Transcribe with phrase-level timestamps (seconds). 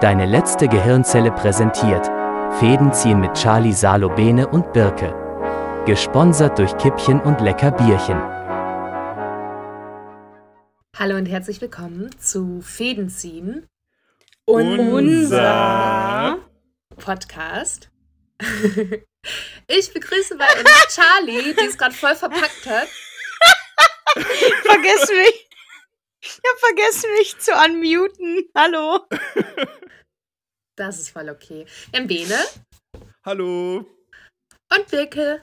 [0.00, 2.06] Deine letzte Gehirnzelle präsentiert.
[2.60, 5.12] Fäden ziehen mit Charlie Salo Bene und Birke.
[5.86, 8.16] Gesponsert durch Kippchen und Lecker Bierchen.
[10.96, 13.66] Hallo und herzlich willkommen zu Fädenziehen.
[14.44, 16.38] Unser
[16.96, 17.90] Podcast.
[19.66, 22.88] Ich begrüße bei uns Charlie, die es gerade voll verpackt hat.
[24.62, 25.48] Vergiss mich.
[26.20, 28.48] Ich hab vergessen, mich zu unmuten.
[28.54, 29.00] Hallo.
[30.78, 31.66] Das ist voll okay.
[31.90, 32.36] Wir haben Bene
[33.24, 33.78] Hallo.
[33.78, 35.42] und Birke.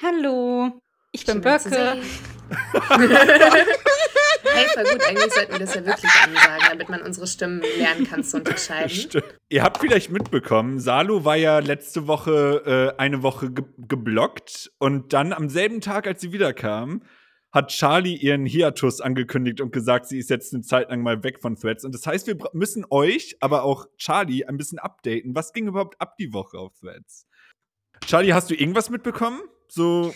[0.00, 0.80] Hallo.
[1.10, 1.70] Ich bin Schön, Birke.
[4.44, 5.02] hey, voll gut.
[5.02, 8.90] Eigentlich sollten wir das ja wirklich ansagen, damit man unsere Stimmen lernen kann zu unterscheiden.
[9.10, 14.70] St Ihr habt vielleicht mitbekommen, Salo war ja letzte Woche äh, eine Woche ge geblockt
[14.78, 17.02] und dann am selben Tag, als sie wiederkam,
[17.52, 21.40] hat Charlie ihren Hiatus angekündigt und gesagt, sie ist jetzt eine Zeit lang mal weg
[21.40, 21.84] von Threads.
[21.84, 25.34] Und das heißt, wir müssen euch, aber auch Charlie, ein bisschen updaten.
[25.34, 27.26] Was ging überhaupt ab die Woche auf Threads?
[28.06, 29.40] Charlie, hast du irgendwas mitbekommen?
[29.68, 30.14] So,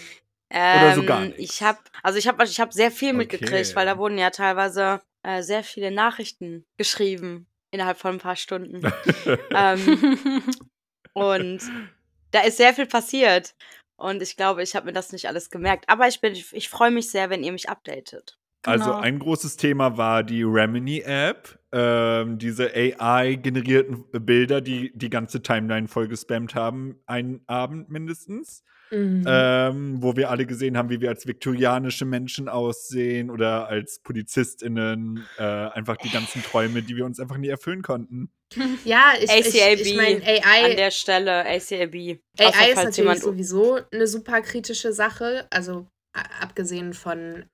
[0.51, 1.43] Oder so gar Ähm, nichts?
[1.55, 3.19] Ich habe, also ich habe, ich habe sehr viel Okay.
[3.19, 8.37] mitgekriegt, weil da wurden ja teilweise äh, sehr viele Nachrichten geschrieben innerhalb von ein paar
[8.37, 8.81] Stunden.
[9.55, 10.19] ähm,
[11.13, 11.61] und
[12.31, 13.55] da ist sehr viel passiert.
[13.97, 15.89] Und ich glaube, ich habe mir das nicht alles gemerkt.
[15.89, 18.39] Aber ich bin, ich, ich freue mich sehr, wenn ihr mich updatet.
[18.63, 18.99] Also Genau.
[18.99, 26.09] ein großes Thema war die Remini-App, ähm, diese AI-generierten Bilder, die die ganze Timeline voll
[26.09, 28.65] gespammt haben, einen Abend mindestens.
[28.91, 29.25] Mhm.
[29.27, 35.27] Ähm, wo wir alle gesehen haben, wie wir als viktorianische Menschen aussehen oder als PolizistInnen.
[35.39, 38.31] Äh, einfach die ganzen Träume, die wir uns einfach nie erfüllen konnten.
[38.85, 42.21] ja, ich, ich, ACAB ich meine, An AI, der Stelle ACAB.
[42.39, 45.47] AI Außer ist natürlich sowieso eine super kritische Sache.
[45.51, 45.87] Also
[46.41, 47.45] abgesehen von,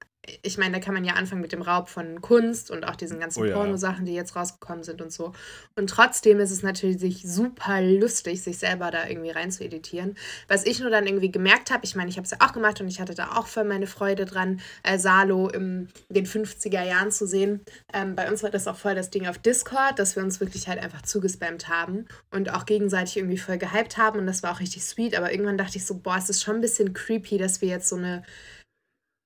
[0.42, 3.18] ich meine, da kann man ja anfangen mit dem Raub von Kunst und auch diesen
[3.18, 3.56] ganzen Oh ja.
[3.56, 5.32] Pornosachen, die jetzt rausgekommen sind und so.
[5.74, 10.16] Und trotzdem ist es natürlich super lustig, sich selber da irgendwie rein zu editieren.
[10.46, 12.80] Was ich nur dann irgendwie gemerkt habe, ich meine, ich habe es ja auch gemacht
[12.80, 17.10] und ich hatte da auch voll meine Freude dran, äh, Salo in den 50er Jahren
[17.10, 17.60] zu sehen.
[17.92, 20.68] Ähm, bei uns war das auch voll das Ding auf Discord, dass wir uns wirklich
[20.68, 24.60] halt einfach zugespammt haben und auch gegenseitig irgendwie voll gehypt haben und das war auch
[24.60, 27.60] richtig sweet, aber irgendwann dachte ich so, boah, es ist schon ein bisschen creepy, dass
[27.60, 28.22] wir jetzt so eine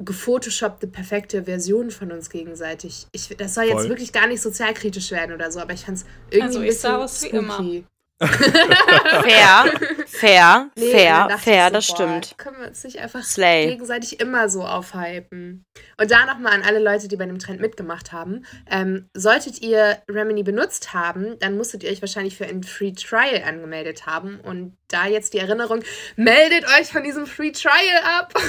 [0.05, 3.07] gefotoshoppte, perfekte Version von uns gegenseitig.
[3.13, 3.89] Ich, das soll jetzt Voll.
[3.89, 6.95] wirklich gar nicht sozialkritisch werden oder so, aber ich fand es irgendwie Also, ein bisschen
[6.95, 7.55] aus wie immer.
[7.55, 7.85] spooky.
[8.21, 9.73] Fair,
[10.07, 12.39] fair, Nee, fair, fair, so, das boah, stimmt.
[12.39, 13.67] Können wir uns nicht einfach Slay.
[13.69, 15.65] gegenseitig immer so aufhypen?
[15.99, 18.45] Und da nochmal an alle Leute, die bei dem Trend mitgemacht haben.
[18.71, 23.43] Ähm, solltet ihr Remini benutzt haben, dann musstet ihr euch wahrscheinlich für ein Free Trial
[23.47, 24.39] angemeldet haben.
[24.41, 25.83] Und da jetzt die Erinnerung,
[26.17, 28.35] meldet euch von diesem Free Trial ab.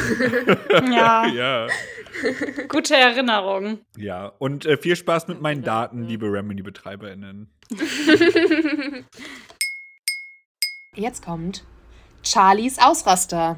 [0.87, 1.67] Ja, ja.
[2.69, 3.79] gute Erinnerung.
[3.97, 4.33] Ja.
[4.37, 7.49] Und äh, viel Spaß mit meinen Daten, liebe Remini-BetreiberInnen.
[10.95, 11.63] Jetzt kommt
[12.23, 13.57] Charlies Ausraster.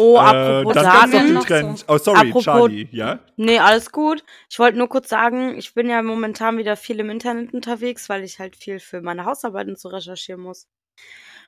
[0.00, 1.32] Oh, Äh, apropos das gab's doch Daten.
[1.34, 1.84] noch Trend.
[1.88, 3.18] Oh, sorry, Apropos- Charlie, ja?
[3.36, 4.24] Nee, alles gut.
[4.48, 8.24] Ich wollte nur kurz sagen, ich bin ja momentan wieder viel im Internet unterwegs, weil
[8.24, 10.66] ich halt viel für meine Hausarbeiten zu recherchieren muss.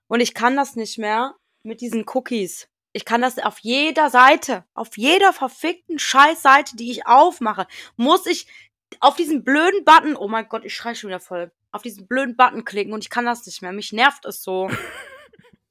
[0.09, 2.69] Und ich kann das nicht mehr mit diesen Cookies.
[2.95, 8.47] Ich kann das auf jeder Seite, auf jeder verfickten Scheißseite, die ich aufmache, muss ich
[9.01, 12.37] auf diesen blöden Button, oh mein Gott, ich schrei schon wieder voll, auf diesen blöden
[12.37, 13.73] Button klicken und ich kann das nicht mehr.
[13.73, 14.69] Mich nervt es so.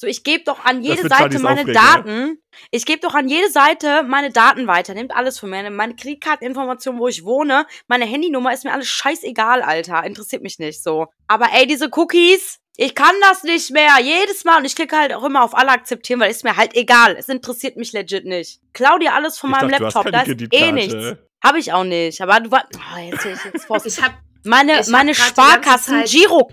[0.01, 1.79] So, ich gebe doch an jede Seite meine Aufreger.
[1.79, 2.41] Daten.
[2.71, 4.95] Ich gebe doch an jede Seite meine Daten weiter.
[4.95, 5.69] Nehmt alles von mir.
[5.69, 10.03] Meine Kreditkarteninformation, wo ich wohne, meine Handynummer ist mir alles scheißegal, Alter.
[10.03, 11.05] Interessiert mich nicht so.
[11.27, 13.99] Aber ey, diese Cookies, ich kann das nicht mehr.
[14.01, 14.57] Jedes Mal.
[14.57, 17.15] Und ich klicke halt auch immer auf alle akzeptieren, weil ist mir halt egal.
[17.15, 18.59] Es interessiert mich legit nicht.
[18.73, 20.11] Klau dir alles von Ich meinem dachte, du hast Laptop.
[20.11, 21.19] keine Da ist eh nichts.
[21.43, 22.19] Habe ich auch nicht.
[22.21, 22.65] Aber du war.
[22.73, 23.85] Oh, jetzt, jetzt, jetzt.
[23.85, 26.49] Ich habe Meine, Ich hab meine die ganze Sparkassen Giro,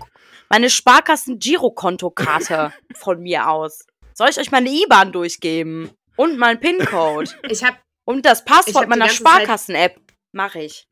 [0.49, 3.85] meine Sparkassen Girokontokarte von mir aus.
[4.13, 5.91] Soll ich euch meine IBAN durchgeben?
[6.15, 7.31] Und mein PIN-Code?
[7.49, 10.01] ich hab, Und das Passwort meiner Sparkassen-App?
[10.33, 10.87] Mach ich.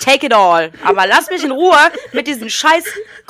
[0.00, 0.72] Take it all.
[0.82, 1.76] Aber lass mich in Ruhe
[2.12, 2.84] mit diesen scheiß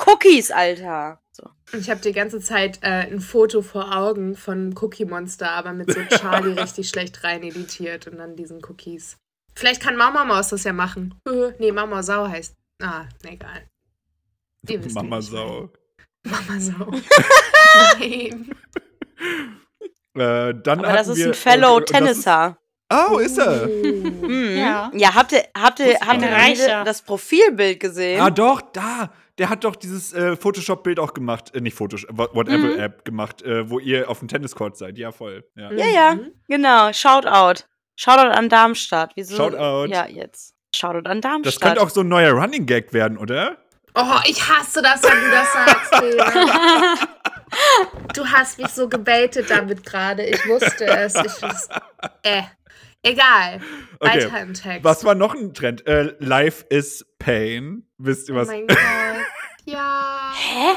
[0.05, 1.19] Cookies, Alter.
[1.31, 1.49] So.
[1.77, 5.91] ich hab die ganze Zeit äh, ein Foto vor Augen von Cookie Monster, aber mit
[5.91, 9.17] so Charlie richtig schlecht rein editiert und dann diesen Cookies.
[9.53, 11.13] Vielleicht kann Mama Maus das ja machen.
[11.59, 12.53] Nee, Mama Sau heißt.
[12.81, 13.67] Ah, egal.
[14.69, 15.69] Ihr wisst, Mama Sau.
[16.23, 16.91] Mama Sau.
[17.99, 18.49] Nein.
[20.17, 22.57] Äh, dann Aber das ist wir- ein Fellow das ist- Tennisser.
[22.89, 23.67] Oh, ist er?
[23.67, 24.55] Mhm.
[24.57, 24.89] Ja.
[24.93, 28.21] Ja, habt ihr, habt ihr, habt ich ihr diese- das Profilbild gesehen?
[28.21, 29.11] Ah, doch, da.
[29.37, 32.79] Der hat doch dieses äh, Photoshop-Bild auch gemacht, äh, nicht Photoshop, wha- whatever Mhm.
[32.79, 34.97] App gemacht, äh, wo ihr auf dem Tenniscourt seid.
[34.97, 35.43] Ja, voll.
[35.57, 35.73] Ja.
[35.73, 36.31] Ja, ja, Mhm.
[36.47, 36.93] genau.
[36.93, 37.63] Shoutout.
[37.97, 39.11] Shoutout an Darmstadt.
[39.15, 39.35] Wieso?
[39.35, 39.91] Shoutout.
[39.91, 40.53] Ja, jetzt.
[40.73, 41.61] Shoutout an Das Darmstadt.
[41.61, 43.57] könnte auch so ein neuer Running Gag werden, oder?
[43.95, 46.95] Oh, ich hasse das, wenn du das sagst, Lena.
[48.13, 50.23] Du hast mich so gebaitet damit gerade.
[50.25, 51.15] Ich wusste es.
[51.15, 51.81] Ich wusste,
[52.23, 52.41] äh.
[53.03, 53.61] Egal.
[53.99, 54.25] Okay.
[54.25, 54.83] Weiter im Text.
[54.83, 55.85] Was war noch ein Trend?
[55.85, 57.87] Äh, Life is Pain.
[57.99, 58.47] Wisst ihr oh was?
[58.47, 58.77] mein Gott.
[59.65, 60.31] Ja.
[60.35, 60.73] Hä?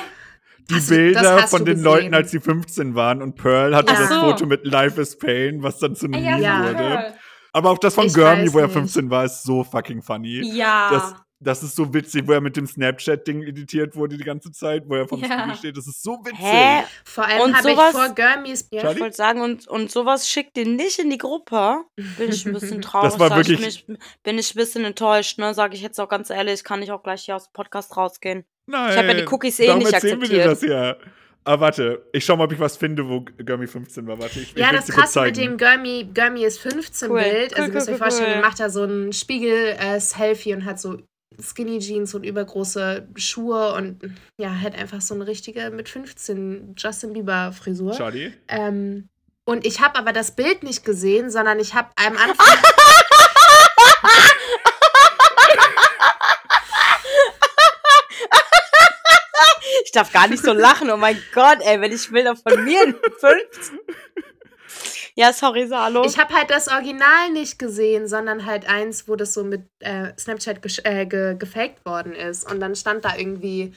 [0.71, 1.85] die Hast du- Bilder hast von du den gesehen.
[1.85, 3.99] Leuten, als sie 15 waren und Pearl hatte Ja.
[4.01, 4.21] das so.
[4.21, 6.63] Foto mit Life is Pain, was dann zu einem Ja, Meme Ja.
[6.65, 6.75] wurde.
[6.75, 7.15] Pearl.
[7.55, 8.75] Aber auch das von Gurmy, wo er nicht.
[8.75, 10.43] 15 war, ist so fucking funny.
[10.55, 10.91] Ja.
[10.91, 14.85] Das, das ist so witzig, wo er mit dem Snapchat-Ding editiert wurde die ganze Zeit,
[14.89, 15.39] wo er vom Ja.
[15.41, 15.77] Spiegel steht.
[15.77, 16.39] Das ist so witzig.
[16.41, 16.83] Hä?
[17.05, 18.69] Vor allem Und habe ich sowas- vor Gurmys.
[18.73, 18.91] Ja?
[18.93, 21.85] Ich wollte sagen, und, und sowas schickt ihr nicht in die Gruppe.
[22.19, 23.11] Bin ich ein bisschen traurig.
[23.11, 25.55] Das war sag ich wirklich- mich, bin ich ein bisschen enttäuscht, ne?
[25.55, 28.45] Sage ich jetzt auch ganz ehrlich, kann ich auch gleich hier aus dem Podcast rausgehen.
[28.67, 28.91] Nein.
[28.91, 30.73] Ich hab ja die Cookies eh darum nicht erzählen wir dir das akzeptiert.
[30.73, 30.97] ja.
[31.45, 34.19] Aber warte, ich schau mal, ob ich was finde, wo Gurmy 15 war.
[34.19, 37.21] Warte, ich, ich Ja, will's das krasse mit dem Gurmy, Gurmy ist 15 Cool.
[37.23, 37.53] Bild.
[37.53, 38.35] Cool, Also, ihr müsst cool, euch cool, vorstellen, cool.
[38.35, 40.99] er macht da so ein Spiegel-Selfie und hat so
[41.41, 44.01] Skinny Jeans und übergroße Schuhe und
[44.39, 47.93] ja, hat einfach so eine richtige mit 15 Justin Bieber Frisur.
[47.93, 48.33] Charlie?
[48.49, 49.09] Ähm,
[49.45, 52.47] und ich habe aber das Bild nicht gesehen, sondern ich habe am Anfang.
[59.85, 60.91] Ich darf gar nicht so lachen.
[60.91, 63.79] Oh mein Gott, ey, wenn ich Bilder von mir in 15.
[65.19, 66.05] Ja, sorry, Salo.
[66.05, 70.13] Ich habe halt das Original nicht gesehen, sondern halt eins, wo das so mit äh,
[70.17, 72.49] Snapchat äh, ge gefaked worden ist.
[72.49, 73.75] Und dann stand da irgendwie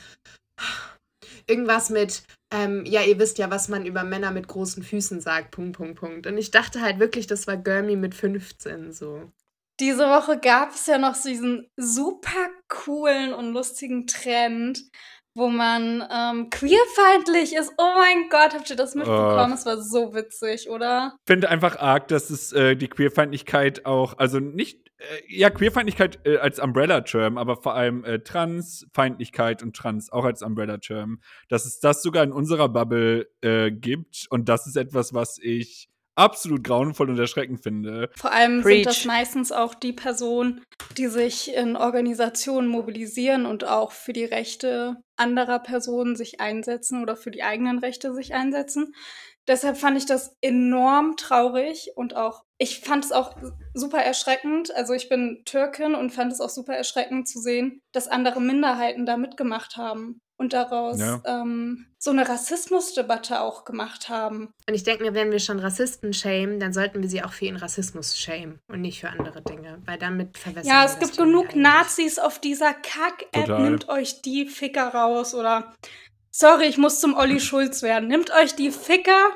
[1.48, 2.22] irgendwas mit,
[2.54, 6.00] ähm, ja, ihr wisst ja, was man über Männer mit großen Füßen sagt, Punkt, Punkt,
[6.00, 6.28] Punkt.
[6.28, 9.32] Und ich dachte halt wirklich, das war Gurmy mit 15 so.
[9.80, 14.84] Diese Woche gab es ja noch so diesen super coolen und lustigen Trend,
[15.34, 17.74] wo man ähm, queerfeindlich ist.
[17.78, 19.52] Oh mein Gott, habt ihr das mitbekommen?
[19.52, 19.56] Oh.
[19.56, 21.16] Es war so witzig, oder?
[21.26, 26.38] finde einfach arg, dass es äh, die Queerfeindlichkeit auch, also nicht, äh, ja, Queerfeindlichkeit äh,
[26.38, 32.04] als Umbrella-Term, aber vor allem äh, Transfeindlichkeit und Trans auch als Umbrella-Term, dass es das
[32.04, 35.91] sogar in unserer Bubble äh, gibt und das ist etwas, was ich
[36.22, 38.10] absolut grauenvoll und erschreckend finde.
[38.16, 38.84] Vor allem Preach.
[38.84, 40.62] sind das meistens auch die Personen,
[40.98, 47.16] die sich in Organisationen mobilisieren und auch für die Rechte anderer Personen sich einsetzen oder
[47.16, 48.94] für die eigenen Rechte sich einsetzen.
[49.48, 53.36] Deshalb fand ich das enorm traurig und auch, ich fand es auch
[53.74, 54.74] super erschreckend.
[54.76, 59.06] Also ich bin Türkin und fand es auch super erschreckend zu sehen, dass andere Minderheiten
[59.06, 61.22] da mitgemacht haben und daraus Ja.
[61.26, 64.52] ähm, so eine Rassismusdebatte auch gemacht haben.
[64.68, 67.46] Und ich denke mir, wenn wir schon Rassisten shamen, dann sollten wir sie auch für
[67.46, 71.18] ihren Rassismus shamen und nicht für andere Dinge, weil damit verwässern Ja, wir es gibt
[71.18, 71.56] genug.
[71.56, 73.60] Nazis auf dieser Kack-App.
[73.60, 75.74] Nimmt euch die Ficker raus oder
[76.32, 78.08] sorry, ich muss zum Olli Schulz werden.
[78.10, 79.30] Nimmt euch die Ficker,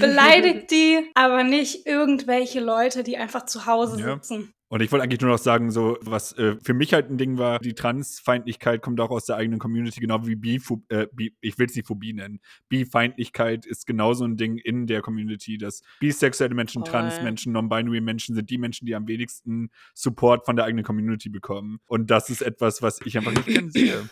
[0.00, 4.14] beleidigt die, aber nicht irgendwelche Leute, die einfach zu Hause Ja.
[4.14, 4.52] sitzen.
[4.72, 7.36] Und ich wollte eigentlich nur noch sagen, so was äh, für mich halt ein Ding
[7.36, 11.58] war, die Transfeindlichkeit kommt auch aus der eigenen Community, genau wie Bipho äh, Bi ich
[11.58, 12.40] will es nicht Phobie nennen.
[12.70, 16.90] Bifeindlichkeit ist genauso ein Ding in der Community, dass bisexuelle Menschen, Voll.
[16.90, 21.78] Transmenschen, Non-Binary Menschen sind die Menschen, die am wenigsten Support von der eigenen Community bekommen.
[21.84, 24.08] Und das ist etwas, was ich einfach nicht gern sehe.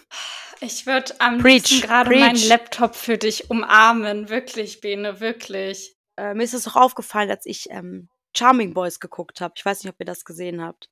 [0.61, 4.29] Ich würde am Preach, liebsten gerade meinen Laptop für dich umarmen.
[4.29, 5.97] Wirklich, Bene, wirklich.
[6.19, 9.55] äh, mir ist es auch aufgefallen, als ich ähm, Charming Boys geguckt habe.
[9.57, 10.89] Ich weiß nicht, ob ihr das gesehen habt.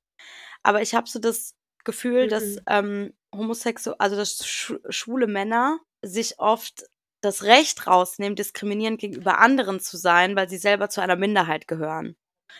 [0.63, 1.55] Aber ich habe so das
[1.85, 2.59] Gefühl, dass Mhm.
[2.67, 6.85] ähm, homosexuelle, also dass sch schwule Männer sich oft
[7.21, 12.15] das Recht rausnehmen, diskriminierend gegenüber anderen zu sein, weil sie selber zu einer Minderheit gehören.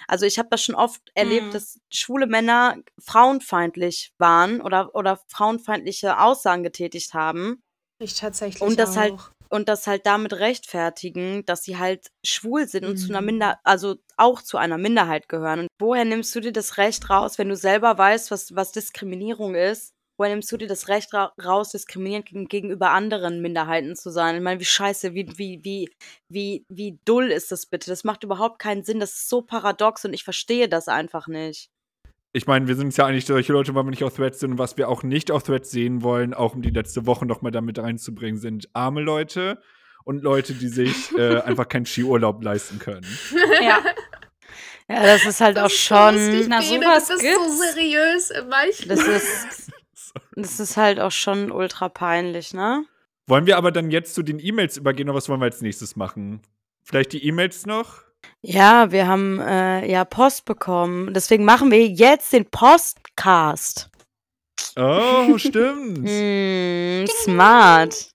[0.08, 1.52] Also ich habe das schon oft erlebt, Mhm.
[1.54, 7.62] dass schwule Männer frauenfeindlich waren oder, oder frauenfeindliche Aussagen getätigt haben
[8.02, 8.96] Ich tatsächlich Und das auch.
[8.98, 9.14] halt
[9.50, 13.26] und das halt damit rechtfertigen, dass sie halt schwul sind und zu einer Mhm.
[13.26, 15.62] Minder, also auch zu einer Minderheit gehören.
[15.62, 19.56] Und woher nimmst du dir das Recht raus, wenn du selber weißt, was, was Diskriminierung
[19.56, 19.94] ist?
[20.18, 24.36] Woher nimmst du dir das Recht ra raus, diskriminierend gegen, gegenüber anderen Minderheiten zu sein?
[24.36, 25.90] Ich meine, wie scheiße, wie, wie, wie,
[26.30, 27.90] wie, wie dull ist das bitte?
[27.90, 29.00] Das macht überhaupt keinen Sinn.
[29.00, 31.70] Das ist so paradox und ich verstehe das einfach nicht.
[32.32, 34.52] Ich meine, wir sind ja eigentlich solche Leute, weil wir nicht auf Threads sind.
[34.52, 37.42] Und was wir auch nicht auf Threads sehen wollen, auch um die letzte Woche noch
[37.42, 39.60] mal damit reinzubringen, sind arme Leute
[40.06, 43.06] und Leute, die sich äh, einfach keinen Skiurlaub leisten können.
[43.62, 43.80] Ja.
[44.92, 46.16] Ja, das ist halt auch Das ist so schon.
[46.16, 47.58] lustig, Na, Bene, sowas du bist gibt's.
[47.58, 48.90] so seriös im Manchen.
[48.90, 49.72] Das ist,
[50.36, 52.84] das ist halt auch schon ultra peinlich, ne?
[53.28, 55.96] Wollen wir aber dann jetzt zu den E-Mails übergehen oder was wollen wir als nächstes
[55.96, 56.42] machen?
[56.84, 58.02] Vielleicht die E-Mails noch?
[58.42, 61.14] Ja, wir haben äh, ja Post bekommen.
[61.14, 63.90] Deswegen machen wir jetzt den Postcast.
[64.78, 66.08] Oh, stimmt.
[66.08, 68.10] Hm, smart.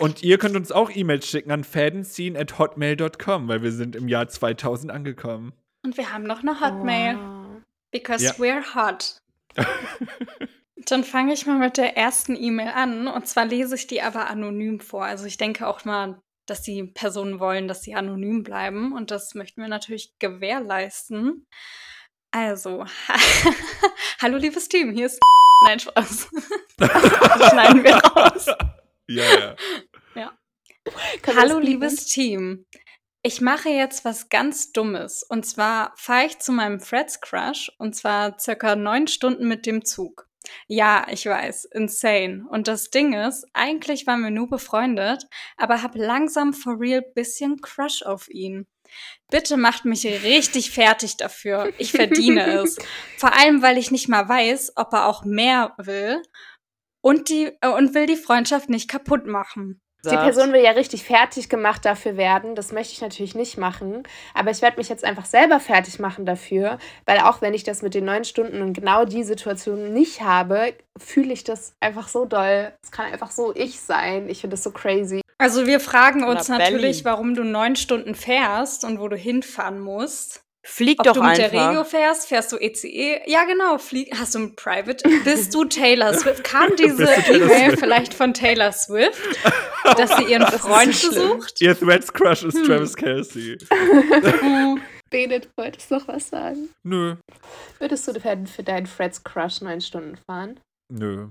[0.00, 4.90] Und ihr könnt uns auch E-Mails schicken an fadenziehen.hotmail.com, weil wir sind im Jahr 2000
[4.92, 5.52] angekommen.
[5.84, 7.16] Und wir haben noch eine Hotmail.
[7.16, 7.62] Wow.
[7.92, 8.32] Because Ja.
[8.32, 9.18] we're hot.
[10.86, 13.06] Dann fange ich mal mit der ersten E-Mail an.
[13.06, 15.04] Und zwar lese ich die aber anonym vor.
[15.04, 18.92] Also ich denke auch mal, dass die Personen wollen, dass sie anonym bleiben.
[18.92, 21.46] Und das möchten wir natürlich gewährleisten.
[22.30, 22.84] Also,
[24.20, 25.20] hallo liebes Team, hier ist
[25.64, 26.28] Nein, Spaß.
[26.76, 28.46] Das schneiden wir raus.
[29.06, 29.56] Ja, ja.
[30.14, 32.66] Wir Hallo liebes Team.
[33.22, 35.22] Ich mache jetzt was ganz Dummes.
[35.22, 39.84] Und zwar fahre ich zu meinem Freds Crush und zwar circa neun Stunden mit dem
[39.84, 40.28] Zug.
[40.66, 42.46] Ja, ich weiß, insane.
[42.50, 47.60] Und das Ding ist, eigentlich waren wir nur befreundet, aber hab langsam for real bisschen
[47.60, 48.66] Crush auf ihn.
[49.30, 51.72] Bitte macht mich richtig fertig dafür.
[51.78, 52.78] Ich verdiene es.
[53.18, 56.22] Vor allem, weil ich nicht mal weiß, ob er auch mehr will
[57.00, 59.80] und die äh, und will die Freundschaft nicht kaputt machen.
[60.10, 62.54] Die Person will ja richtig fertig gemacht dafür werden.
[62.54, 64.02] Das möchte ich natürlich nicht machen.
[64.34, 66.78] Aber ich werde mich jetzt einfach selber fertig machen dafür.
[67.06, 70.74] Weil auch wenn ich das mit den neun Stunden und genau die Situation nicht habe,
[70.98, 72.72] fühle ich das einfach so doll.
[72.82, 74.28] Es kann einfach so ich sein.
[74.28, 75.20] Ich finde das so crazy.
[75.38, 79.80] Also wir fragen uns Na, natürlich, warum du neun Stunden fährst und wo du hinfahren
[79.80, 80.43] musst.
[80.66, 81.86] Flieg Ob doch du mit der Regio einfach.
[81.86, 83.20] fährst, fährst du ECE?
[83.26, 83.76] Ja, genau.
[83.76, 85.06] Flieg hast du ein Private?
[85.22, 86.42] Bist du Taylor Swift?
[86.42, 89.20] Kam diese E-Mail vielleicht von Taylor Swift,
[89.98, 91.60] dass sie ihren Freund besucht?
[91.60, 92.64] Ihr Threads Crush ist Hm.
[92.64, 93.58] Travis Kelsey.
[95.10, 96.70] Benet, wolltest du noch was sagen?
[96.82, 97.16] Nö.
[97.78, 100.58] Würdest du für, für deinen Freds Crush neun Stunden fahren?
[100.90, 101.28] Nö.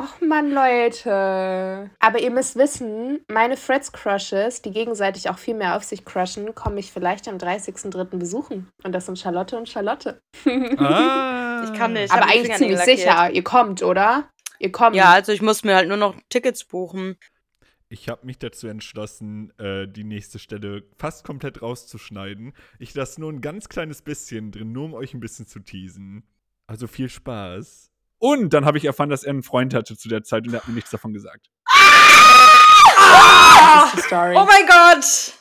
[0.00, 1.90] Och Mann, Leute.
[1.98, 6.54] Aber ihr müsst wissen, meine Freds Crushes, die gegenseitig auch viel mehr auf sich crushen,
[6.54, 8.16] komme ich vielleicht am 30.03.
[8.16, 8.68] besuchen.
[8.84, 10.20] Und das sind Charlotte und Charlotte.
[10.78, 11.24] Ah.
[11.64, 12.04] Ich kann nicht.
[12.04, 12.98] Ich Aber eigentlich ziemlich lackiert.
[12.98, 13.30] sicher.
[13.32, 14.30] Ihr kommt, oder?
[14.60, 14.94] Ihr kommt.
[14.94, 17.16] Ja, also ich muss mir halt nur noch Tickets buchen.
[17.88, 22.52] Ich habe mich dazu entschlossen, äh, die nächste Stelle fast komplett rauszuschneiden.
[22.78, 26.22] Ich lasse nur ein ganz kleines bisschen drin, nur um euch ein bisschen zu teasen.
[26.68, 27.87] Also viel Spaß.
[28.18, 30.60] Und dann habe ich erfahren, dass er einen Freund hatte zu der Zeit und er
[30.60, 31.46] hat mir nichts davon gesagt.
[33.94, 34.36] Ist Story.
[34.36, 35.32] Oh mein Gott!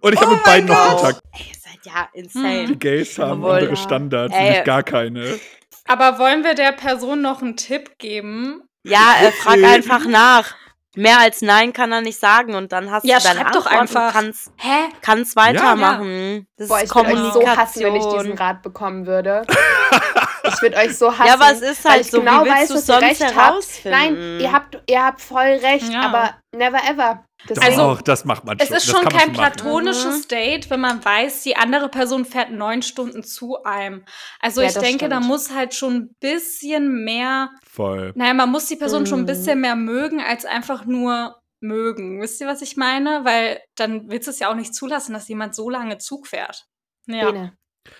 [0.00, 1.00] Und ich habe Oh mit beiden mein noch Gott.
[1.02, 1.20] Kontakt.
[1.32, 2.66] Ey, ihr seid ja insane.
[2.66, 3.52] Die Gays haben Jawohl.
[3.54, 3.76] andere Ja.
[3.76, 4.42] Standards, Ey.
[4.44, 5.38] nämlich gar keine.
[5.86, 8.62] Aber wollen wir der Person noch einen Tipp geben?
[8.84, 10.54] Ja, äh, frag einfach nach.
[10.96, 13.66] Mehr als Nein kann er nicht sagen und dann hast Ja, du deine schreib doch
[13.66, 14.06] Antwort einfach.
[14.06, 14.88] und kannst, Hä?
[15.00, 16.46] kannst weitermachen.
[16.56, 17.56] Das Boah, ist ich würde euch so Kommunikation.
[17.56, 19.42] hassen, wenn ich diesen Rat bekommen würde.
[20.46, 21.26] Ich würde euch so hassen.
[21.26, 22.94] ja, aber es ist weil halt ich so, genau wie willst weiß, du dass ihr
[22.94, 23.34] sonst recht habt.
[23.36, 23.98] herausfinden?
[23.98, 26.00] Nein, ihr habt, ihr habt voll recht, Ja.
[26.02, 27.24] aber never ever.
[27.46, 28.76] Das Also, das macht man Es schon.
[28.76, 30.28] ist das schon kein schon platonisches Mhm.
[30.28, 34.04] Date, wenn man weiß, die andere Person fährt neun Stunden zu einem.
[34.40, 35.26] Also Ja, ich denke, da stimmt.
[35.28, 38.12] muss halt schon ein bisschen mehr, Voll.
[38.14, 39.26] naja, man muss die Person schon ein Mhm.
[39.26, 42.20] bisschen mehr mögen, als einfach nur mögen.
[42.22, 43.24] Wisst ihr, was ich meine?
[43.24, 46.64] Weil dann willst du es ja auch nicht zulassen, dass jemand so lange Zug fährt.
[47.06, 47.30] Ja.
[47.30, 47.52] Bene.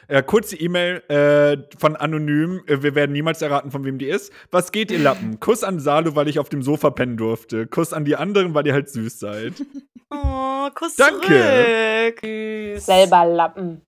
[0.09, 2.63] Äh, kurze E-Mail äh, von Anonym.
[2.67, 4.33] Äh, wir werden niemals erraten, von wem die ist.
[4.51, 5.39] Was geht, ihr Lappen?
[5.41, 7.67] Kuss an Salu, weil ich auf dem Sofa pennen durfte.
[7.67, 9.55] Kuss an die anderen, weil ihr halt süß seid.
[10.11, 11.27] Oh, Kuss Danke.
[11.27, 12.81] zurück.
[12.81, 13.83] Selber Lappen.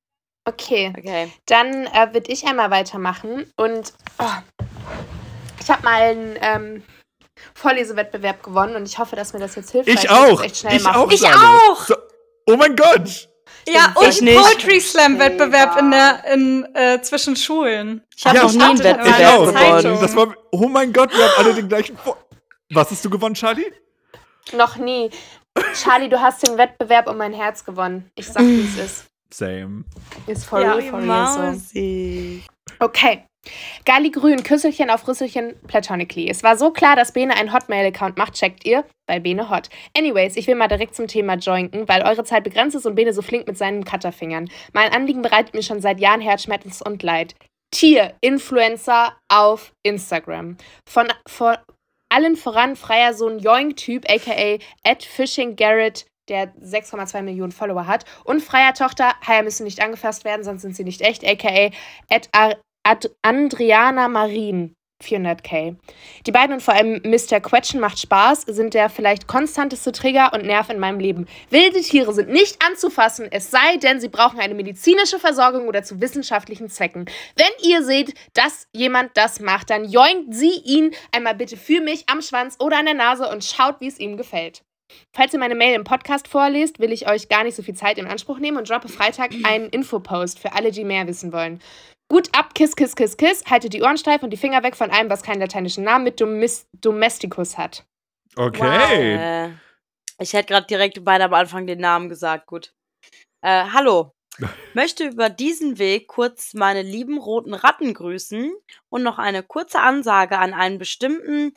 [0.44, 1.30] Okay, Okay.
[1.46, 3.46] dann äh, würde ich einmal weitermachen.
[3.56, 4.64] Und oh,
[5.60, 6.82] ich habe mal einen ähm,
[7.54, 9.88] Vorlesewettbewerb gewonnen und ich hoffe, dass mir das jetzt hilft.
[9.88, 10.38] weil Ich auch.
[10.38, 10.96] das Echt schnell Ich machen.
[10.96, 11.10] auch.
[11.12, 11.84] Ich auch!
[11.86, 11.94] So,
[12.46, 13.28] oh mein Gott.
[13.68, 14.38] Ja, Ich und nicht.
[14.38, 18.02] Poetry Slam Wettbewerb in der in äh, zwischen Schulen.
[18.16, 19.99] Ich habe Ja, noch nie einen Wettbewerb gewonnen.
[20.00, 21.96] Das war, oh mein Gott, wir haben alle den gleichen.
[21.99, 22.16] Vor
[22.70, 23.73] Was hast du gewonnen, Charlie?
[24.56, 25.11] Noch nie.
[25.75, 28.11] Charlie, du hast den Wettbewerb um mein Herz gewonnen.
[28.14, 29.04] Ich sag, wie es ist.
[29.32, 29.85] Same.
[30.26, 32.85] Ist for Ja, real, for real so.
[32.85, 33.25] Okay.
[33.84, 36.28] Gali Grün, Küsselchen auf Rüsselchen, Platonically.
[36.28, 38.84] Es war so klar, dass Bene einen Hotmail-Account macht, checkt ihr?
[39.06, 39.68] Bei Bene Hot.
[39.96, 43.12] Anyways, ich will mal direkt zum Thema joinken, weil eure Zeit begrenzt ist und Bene
[43.12, 44.48] so flink mit seinen Cutterfingern.
[44.72, 47.34] Mein Anliegen bereitet mir schon seit Jahren Herzschmerz und Leid.
[47.72, 50.56] Tier-Influencer auf Instagram.
[50.88, 51.56] Von, von
[52.08, 58.04] allen voran freier Sohn Joink-Typ, aka Ed Fishing Garrett, der 6,2 Millionen Follower hat.
[58.24, 61.70] Und freier Tochter, Haie müssen nicht angefasst werden, sonst sind sie nicht echt, aka
[62.32, 62.56] Ar
[62.88, 64.76] Ad Andriana Marin.
[65.02, 65.74] 400k.
[66.24, 67.40] Die beiden und vor allem Mr.
[67.40, 71.26] Quetschen macht Spaß, sind der vielleicht konstanteste Trigger und Nerv in meinem Leben.
[71.50, 76.00] Wilde Tiere sind nicht anzufassen, es sei denn, sie brauchen eine medizinische Versorgung oder zu
[76.00, 77.06] wissenschaftlichen Zwecken.
[77.34, 82.08] Wenn ihr seht, dass jemand das macht, dann joinkt sie ihn einmal bitte für mich
[82.08, 84.62] am Schwanz oder an der Nase und schaut, wie es ihm gefällt.
[85.12, 87.98] Falls ihr meine Mail im Podcast vorlest, will ich euch gar nicht so viel Zeit
[87.98, 91.60] in Anspruch nehmen und droppe Freitag einen Infopost für alle, die mehr wissen wollen.
[92.08, 93.44] Gut ab, Kiss, Kiss, Kiss, Kiss.
[93.46, 96.20] Haltet die Ohren steif und die Finger weg von allem, was keinen lateinischen Namen mit
[96.20, 97.84] Domis Domesticus hat.
[98.36, 99.14] Okay.
[99.16, 99.50] Äh,
[100.18, 102.46] ich hätte gerade direkt beide am Anfang den Namen gesagt.
[102.46, 102.72] Gut.
[103.42, 104.12] Äh, hallo.
[104.75, 108.52] möchte über diesen Weg kurz meine lieben roten Ratten grüßen
[108.88, 111.54] und noch eine kurze Ansage an einen bestimmten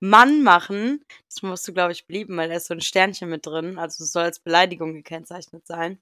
[0.00, 1.04] Mann machen.
[1.28, 3.78] Das musst du, glaube ich, blieben, weil da ist so ein Sternchen mit drin.
[3.78, 5.98] Also es soll als Beleidigung gekennzeichnet sein.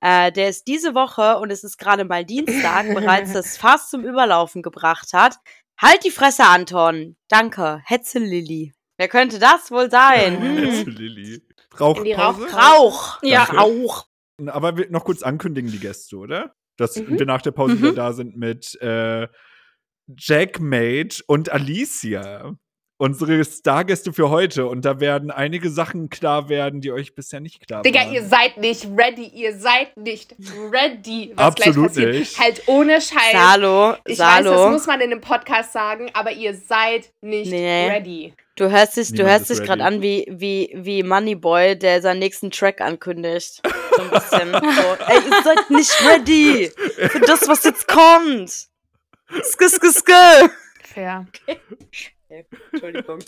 [0.00, 4.04] Äh, der ist diese Woche, und es ist gerade mal Dienstag, bereits das Fass zum
[4.04, 5.36] Überlaufen gebracht hat.
[5.78, 7.16] Halt die Fresse, Anton.
[7.28, 7.82] Danke.
[7.84, 8.72] Hetze Lilly.
[8.98, 10.40] Wer könnte das wohl sein?
[10.42, 10.58] Hm.
[10.64, 11.42] Jetzt, Lilly.
[11.78, 12.16] Rauchpause?
[12.16, 13.18] Rauch- Rauch.
[13.22, 13.44] Ja.
[13.44, 14.06] Rauch.
[14.46, 16.54] Aber wir noch kurz ankündigen die Gäste, oder?
[16.76, 17.18] Dass Mhm.
[17.18, 17.82] wir nach der Pause Mhm.
[17.82, 19.28] wieder da sind mit äh,
[20.18, 22.54] Jack Mage und Alicia.
[23.00, 24.66] Unsere Stargäste für heute.
[24.66, 28.12] Und da werden einige Sachen klar werden, die euch bisher nicht klar Digga, waren.
[28.12, 29.24] ihr seid nicht ready.
[29.24, 30.34] Ihr seid nicht
[30.70, 32.14] ready, was Absolut gleich passiert.
[32.14, 32.38] nicht.
[32.38, 33.32] Halt ohne Scheiß.
[33.32, 34.70] Salo, ich weiß, das Salo.
[34.70, 37.88] muss man in einem Podcast sagen, aber ihr seid nicht Nee.
[37.88, 38.34] ready.
[38.56, 42.50] Du hörst dich, du hörst dich gerade an wie, wie, wie Moneyboy, der seinen nächsten
[42.50, 43.62] Track ankündigt.
[43.96, 44.52] So ein bisschen.
[44.52, 44.58] so.
[45.08, 46.70] Ey, ihr seid nicht ready
[47.08, 48.50] für das, was jetzt kommt.
[48.50, 50.10] Sk, sk, sk.
[50.82, 51.26] Fair.
[52.30, 53.18] Entschuldigung.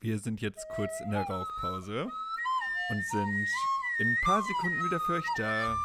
[0.00, 3.46] Wir sind jetzt kurz in der Rauchpause und sind
[4.00, 5.76] in ein paar Sekunden wieder für euch da.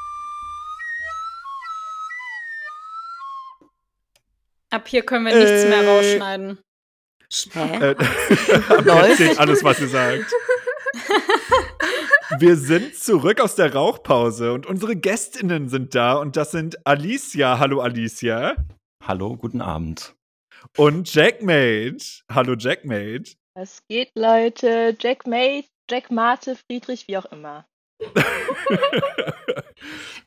[4.70, 5.88] Ab hier können wir nichts mehr Äh.
[5.88, 6.60] rausschneiden.
[7.52, 7.78] Hä?
[7.92, 7.96] Äh,
[9.10, 10.34] erzählt alles, was ihr sagt.
[12.40, 17.60] Wir sind zurück aus der Rauchpause und unsere Gästinnen sind da und das sind Alicia,
[17.60, 18.56] hallo Alicia,
[19.04, 20.15] Hallo, guten Abend.
[20.78, 23.36] Und Jackmate, hallo Jackmate.
[23.56, 24.96] Was geht, Leute?
[25.00, 27.66] Jack May, Jack Mate, Friedrich, wie auch immer.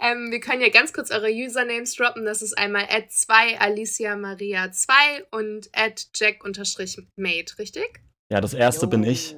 [0.01, 2.25] Ähm, wir können ja ganz kurz eure Usernames droppen.
[2.25, 8.01] Das ist einmal at 2 Alicia Maria 2 und at Jack-Mate, richtig?
[8.31, 9.37] Ja, das erste bin ich.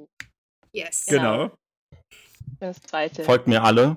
[0.72, 1.06] Yes.
[1.06, 1.48] Genau.
[1.88, 3.24] Bin das zweite.
[3.24, 3.96] Folgt mir alle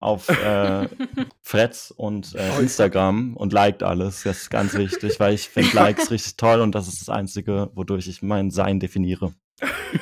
[0.00, 0.88] auf äh,
[1.42, 4.22] Freds und äh, Instagram und liked alles.
[4.22, 7.70] Das ist ganz wichtig, weil ich finde Likes richtig toll und das ist das Einzige,
[7.74, 9.34] wodurch ich mein Sein definiere.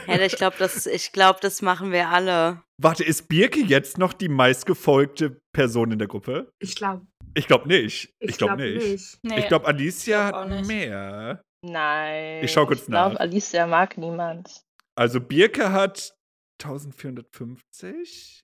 [0.06, 2.62] Ja, ich glaube, das, ich glaub, das machen wir alle.
[2.78, 6.50] Warte, ist Birke jetzt noch die meistgefolgte Person in der Gruppe?
[6.58, 8.14] Ich glaube Ich glaube nicht.
[8.18, 8.86] Ich, ich glaube glaub nicht.
[8.86, 9.18] nicht.
[9.22, 9.40] Nee.
[9.40, 11.42] Ich glaube, Alicia glaub auch hat mehr.
[11.64, 12.42] Nein.
[12.42, 13.20] Ich schau kurz Ich glaube, nach.
[13.20, 14.62] Alicia mag niemand.
[14.96, 16.14] Also Birke hat
[16.62, 18.40] 1450.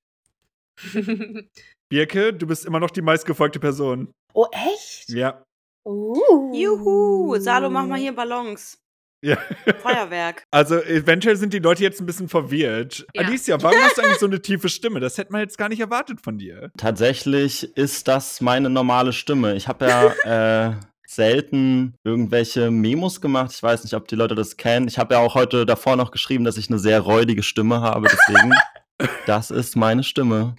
[1.91, 4.13] Birke, du bist immer noch die meistgefolgte Person.
[4.35, 5.09] oh, echt?
[5.09, 5.43] Ja.
[5.85, 6.53] Uh.
[6.55, 8.79] Juhu, Salo, mach mal hier Ballons.
[9.21, 9.37] Ja.
[9.83, 10.45] Feuerwerk.
[10.51, 13.07] Also eventuell sind die Leute jetzt ein bisschen verwirrt.
[13.15, 13.23] Ja.
[13.23, 15.01] Alicia, warum hast du eigentlich so eine tiefe Stimme?
[15.01, 16.71] Das hätte man jetzt gar nicht erwartet von dir.
[16.77, 19.57] Tatsächlich ist das meine normale Stimme.
[19.57, 23.53] Ich habe ja äh, selten irgendwelche Memos gemacht.
[23.53, 24.87] Ich weiß nicht, ob die Leute das kennen.
[24.87, 28.09] Ich habe ja auch heute davor noch geschrieben, dass ich eine sehr räudige Stimme habe.
[28.09, 28.53] Deswegen,
[29.27, 30.57] das ist meine Stimme.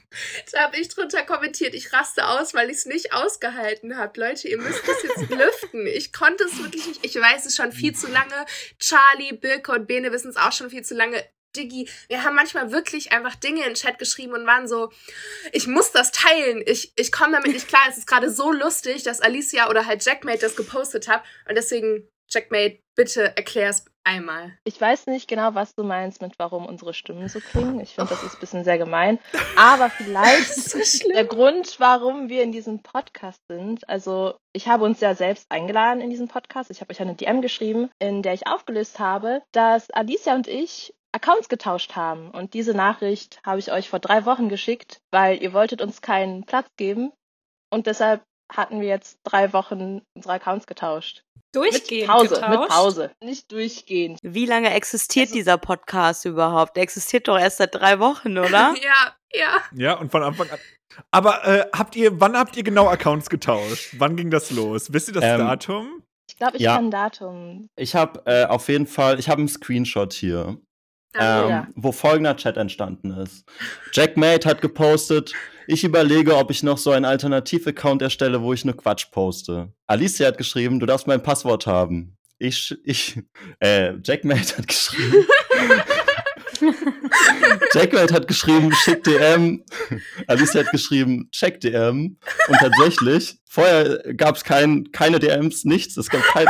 [0.52, 4.19] Da habe ich drunter kommentiert, ich raste aus, weil ich es nicht ausgehalten habe.
[4.19, 5.86] Leute, ihr müsst es jetzt lüften.
[5.88, 7.06] Ich konnte es wirklich nicht.
[7.06, 8.45] Ich weiß es schon viel zu lange.
[8.80, 11.23] Charlie, Birke und Bene wissen es auch schon viel zu lange.
[11.56, 14.91] Diggi, wir haben manchmal wirklich einfach Dinge in den Chat geschrieben und waren so,
[15.52, 16.63] ich muss das teilen.
[16.65, 17.82] Ich, ich komme damit nicht klar.
[17.89, 21.23] Es ist gerade so lustig, dass Alicia oder halt Jackmate das gepostet hat.
[21.47, 24.58] Und deswegen, Jackmate, bitte erklär's einmal.
[24.63, 27.80] Ich weiß nicht genau, was du meinst mit, warum unsere Stimmen so klingen.
[27.80, 29.19] Ich finde, das ist ein bisschen sehr gemein.
[29.56, 33.88] Aber vielleicht so der Grund, warum wir in diesem Podcast sind.
[33.88, 36.72] Also, ich habe uns ja selbst eingeladen in diesen Podcast.
[36.72, 40.93] Ich habe euch eine DM geschrieben, in der ich aufgelöst habe, dass Alicia und ich
[41.12, 42.32] Accounts getauscht haben.
[42.32, 46.45] Und diese Nachricht habe ich euch vor drei Wochen geschickt, weil ihr wolltet uns keinen
[46.45, 47.12] Platz geben.
[47.72, 51.24] Und deshalb hatten wir jetzt drei Wochen unsere Accounts getauscht.
[51.52, 52.50] Durchgehend mit Pause, getauscht.
[52.60, 53.12] mit Pause.
[53.24, 54.20] Nicht durchgehend.
[54.22, 56.76] Wie lange existiert Also- dieser Podcast überhaupt?
[56.76, 58.74] Der existiert doch erst seit drei Wochen, oder?
[58.84, 59.62] Ja, ja.
[59.74, 60.60] Ja, und von Anfang an.
[61.12, 63.96] Aber äh, habt ihr, wann habt ihr genau Accounts getauscht?
[63.98, 64.92] Wann ging das los?
[64.94, 66.04] Wisst ihr das Ähm, Datum?
[66.30, 66.76] Ich glaube, ich Ja.
[66.76, 67.68] kann ein Datum.
[67.76, 70.58] Ich habe äh, auf jeden Fall, ich habe einen Screenshot hier.
[71.15, 71.67] Ah, ähm, ja.
[71.76, 73.43] wo folgender Chat entstanden ist.
[73.93, 75.34] Jack Mate hat gepostet,
[75.65, 79.74] ich überlege, ob ich noch so einen Alternativ-Account erstelle, wo ich nur Quatsch poste.
[79.88, 82.15] Alicia hat geschrieben, du darfst mein Passwort haben.
[82.38, 83.19] Ich, ich,
[83.60, 85.26] äh, Jack Mate hat geschrieben.
[87.74, 89.63] Jack Mate hat geschrieben, schick DM.
[90.28, 92.17] Alicia hat geschrieben, check DM.
[92.48, 95.98] Und tatsächlich, vorher gab es kein, keine DMs, nichts.
[95.98, 96.50] Es gab keine.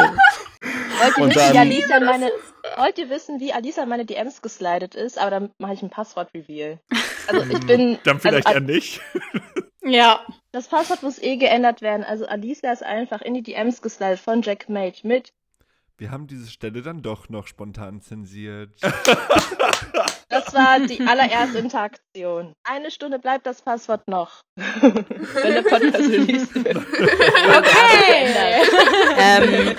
[1.00, 2.30] Wollt ihr Und dann- Alicia meine,
[2.78, 5.18] wollt ihr wissen, wie Alisa in meine DMs geslidet ist?
[5.18, 6.80] Aber dann mache ich ein Passwort-Reveal.
[7.28, 7.96] Also ich bin.
[7.96, 9.02] Hm, Dann vielleicht also, eher nicht.
[9.82, 12.04] Ja, Das Passwort muss eh geändert werden.
[12.04, 15.32] Also Alicia ist einfach in die DMs geslidet von Jack Mage mit.
[15.98, 18.80] Wir haben diese Stelle dann doch noch spontan zensiert.
[20.32, 22.54] Das war die allererste Interaktion.
[22.64, 24.42] Eine Stunde bleibt das Passwort noch.
[24.56, 26.78] Wenn der Podcast released wird.
[27.58, 28.64] Okay.
[29.18, 29.76] Ähm,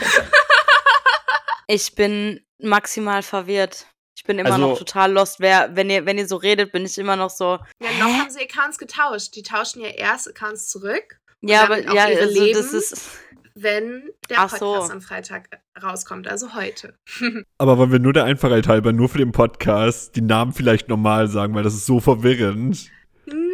[1.69, 3.87] ich bin maximal verwirrt.
[4.17, 5.41] Ich bin immer Also- noch total lost.
[5.41, 7.59] Wer, wenn ihr, wenn ihr so redet, bin ich immer noch so.
[7.81, 9.35] Ja, noch haben sie Accounts getauscht.
[9.37, 13.11] Die tauschen ja erst Accounts zurück, Ja, aber ja, ihre also das Leben- ist.
[13.55, 14.73] wenn der Ach so.
[14.75, 15.49] Podcast am Freitag
[15.83, 16.95] rauskommt, also heute.
[17.59, 21.29] Aber wollen wir nur der Einfachheit halber, nur für den Podcast, die Namen vielleicht normal
[21.29, 22.91] sagen, weil das ist so verwirrend.
[23.27, 23.47] Nein!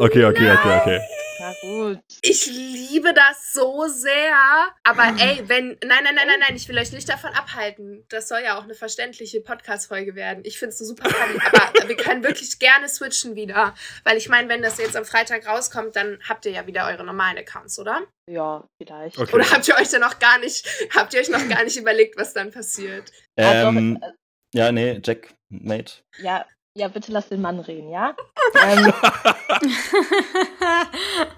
[0.00, 0.58] Okay, okay, nein.
[0.58, 1.00] okay, okay.
[1.60, 2.00] Gut.
[2.22, 4.36] Ich liebe das so sehr.
[4.84, 5.76] Aber ey, wenn.
[5.84, 8.04] Nein, nein, nein, nein, nein, ich will euch nicht davon abhalten.
[8.08, 10.44] Das soll ja auch eine verständliche Podcast-Folge werden.
[10.44, 11.38] Ich finde es so super funny.
[11.52, 13.74] aber wir können wirklich gerne switchen wieder.
[14.04, 17.04] Weil ich meine, wenn das jetzt am Freitag rauskommt, dann habt ihr ja wieder eure
[17.04, 18.02] normalen Accounts, oder?
[18.30, 19.18] Ja, vielleicht.
[19.18, 19.34] Okay.
[19.34, 22.16] Oder habt ihr euch dann noch gar nicht, habt ihr euch noch gar nicht überlegt,
[22.18, 23.10] was dann passiert?
[23.36, 24.12] Ah, doch, Ähm, äh,
[24.54, 25.94] ja, nee, Jack, Mate.
[26.18, 28.14] ja, ja, bitte lass den Mann reden, ja?
[28.64, 28.92] ähm,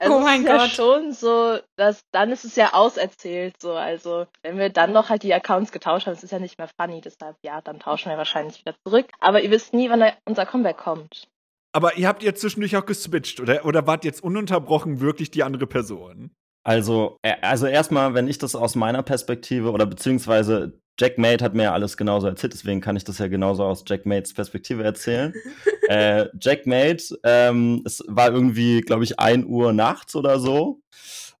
[0.00, 0.70] es Oh mein ist ja Gott.
[0.70, 3.72] schon so, dass dann ist es ja auserzählt so.
[3.72, 6.68] Also wenn wir dann noch halt die Accounts getauscht haben, es ist ja nicht mehr
[6.80, 9.06] funny, deshalb ja, dann tauschen wir wahrscheinlich wieder zurück.
[9.20, 11.28] Aber ihr wisst nie, wann unser Comeback kommt.
[11.72, 13.64] Aber ihr habt jetzt zwischendurch auch geswitcht, oder?
[13.64, 16.30] Oder wart jetzt ununterbrochen wirklich die andere Person?
[16.62, 21.54] Also, äh, also erstmal, wenn ich das aus meiner Perspektive oder beziehungsweise Jack Mate hat
[21.54, 24.84] mir ja alles genauso erzählt, deswegen kann ich das ja genauso aus Jack Mates Perspektive
[24.84, 25.32] erzählen.
[25.88, 30.80] äh, Jack Mate, ähm, es war irgendwie, glaube ich, 1 Uhr nachts oder so.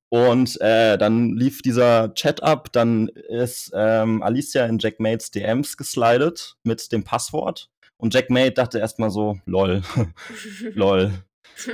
[0.08, 5.76] Und äh, dann lief dieser Chat ab, dann ist ähm, Alicia in Jack Mates DMs
[5.76, 7.68] geslidet mit dem Passwort.
[7.96, 9.82] Und Jack Mate dachte erstmal so, lol,
[10.72, 11.12] lol.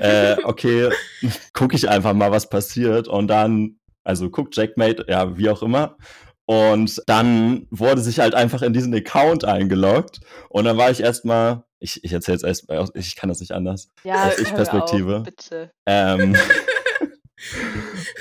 [0.01, 0.91] Äh, okay,
[1.53, 3.09] gucke ich einfach mal, was passiert.
[3.09, 5.97] Und dann, also guckt Jackmate, ja, wie auch immer.
[6.47, 10.21] Und dann wurde sich halt einfach in diesen Account eingeloggt.
[10.49, 13.91] Und dann war ich erstmal, ich, ich erzähle es erst, ich kann das nicht anders.
[14.05, 15.19] Ja, Aus Ich-Perspektive.
[15.19, 15.71] Auf, bitte.
[15.87, 16.37] Ähm,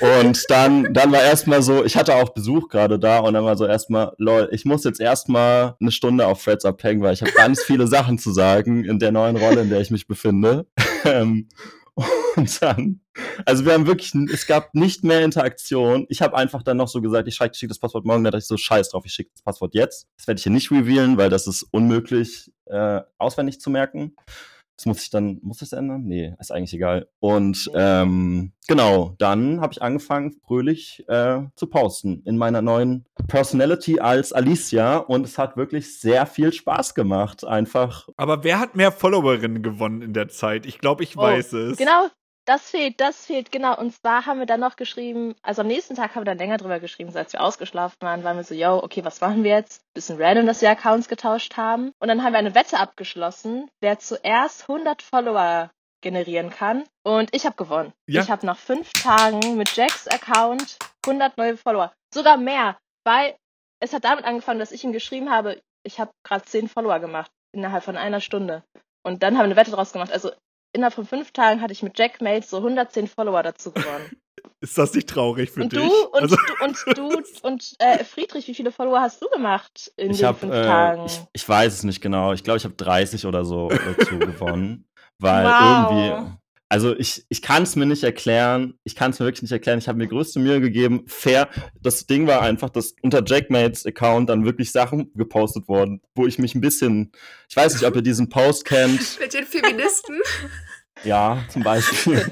[0.00, 3.56] und dann, dann war erstmal so, ich hatte auch Besuch gerade da und dann war
[3.56, 7.32] so erstmal, lol, ich muss jetzt erstmal eine Stunde auf Threads abhängen, weil ich habe
[7.32, 10.66] ganz viele Sachen zu sagen in der neuen Rolle, in der ich mich befinde.
[11.04, 11.48] Ähm,
[12.36, 13.00] und dann,
[13.46, 16.04] also wir haben wirklich, es gab nicht mehr Interaktion.
[16.10, 18.42] Ich habe einfach dann noch so gesagt, ich schicke schick das Passwort morgen, da dachte
[18.42, 20.06] ich so, scheiß drauf, ich schicke das Passwort jetzt.
[20.18, 24.14] Das werde ich hier nicht revealen, weil das ist unmöglich äh, auswendig zu merken.
[24.76, 26.02] Das muss ich dann, muss ich das ändern?
[26.04, 27.08] Nee, ist eigentlich egal.
[27.18, 34.00] Und ähm, genau, dann habe ich angefangen, fröhlich äh, zu posten in meiner neuen Personality
[34.00, 37.44] als Alicia und es hat wirklich sehr viel Spaß gemacht.
[37.46, 40.66] Einfach, Aber wer hat mehr Followerinnen gewonnen in der Zeit?
[40.66, 41.78] Ich glaube, ich Oh, weiß es.
[41.78, 42.08] Genau,
[42.46, 43.76] das fehlt, das fehlt, genau.
[43.76, 46.56] Und zwar haben wir dann noch geschrieben, also am nächsten Tag haben wir dann länger
[46.56, 49.50] drüber geschrieben, so als wir ausgeschlafen waren, waren wir so, yo, okay, was machen wir
[49.50, 49.82] jetzt?
[49.94, 51.92] Bisschen random, dass wir Accounts getauscht haben.
[51.98, 55.70] Und dann haben wir eine Wette abgeschlossen, wer zuerst 100 Follower
[56.02, 56.84] generieren kann.
[57.02, 57.92] Und ich habe gewonnen.
[58.06, 58.22] Ja.
[58.22, 61.92] Ich habe nach fünf Tagen mit Jacks Account 100 neue Follower.
[62.14, 63.36] Sogar mehr, weil
[63.80, 67.30] es hat damit angefangen, dass ich ihm geschrieben habe, ich habe gerade 10 Follower gemacht,
[67.52, 68.62] innerhalb von einer Stunde.
[69.02, 70.12] Und dann haben wir eine Wette draus gemacht.
[70.12, 70.32] Also
[70.76, 74.10] innerhalb von fünf Tagen hatte ich mit Jack Mate so 110 Follower dazu gewonnen.
[74.60, 75.80] Ist das nicht traurig für und dich?
[75.80, 79.92] du und also, du und du und äh, Friedrich, wie viele Follower hast du gemacht
[79.96, 81.06] in ich den habe, fünf äh, Tagen?
[81.06, 82.32] ich, ich weiß es nicht genau.
[82.32, 84.86] Ich glaube, ich habe 30 oder so dazu gewonnen,
[85.18, 85.60] weil Wow.
[85.60, 86.36] irgendwie,
[86.68, 88.74] also ich, ich kann es mir nicht erklären.
[88.82, 89.78] Ich kann es mir wirklich nicht erklären.
[89.78, 91.04] Ich habe mir größte Mühe gegeben.
[91.06, 91.48] Fair.
[91.80, 96.38] Das Ding war einfach, dass unter Jackmates Account dann wirklich Sachen gepostet wurden, wo ich
[96.38, 97.12] mich ein bisschen,
[97.48, 99.18] ich weiß nicht, ob ihr diesen Post kennt.
[99.20, 100.20] Mit den Feministen.
[101.04, 102.26] Ja, zum Beispiel.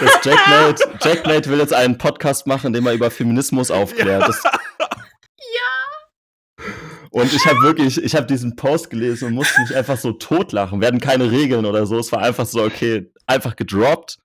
[0.00, 4.28] Das Jackmate, Jackmate will jetzt einen Podcast machen, in dem er über Feminismus aufklärt.
[4.28, 4.42] Das,
[7.14, 10.80] Und ich habe wirklich, ich habe diesen Post gelesen und musste mich einfach so totlachen.
[10.80, 11.96] Wir hatten keine Regeln oder so.
[12.00, 14.18] Es war einfach so, okay, einfach gedroppt.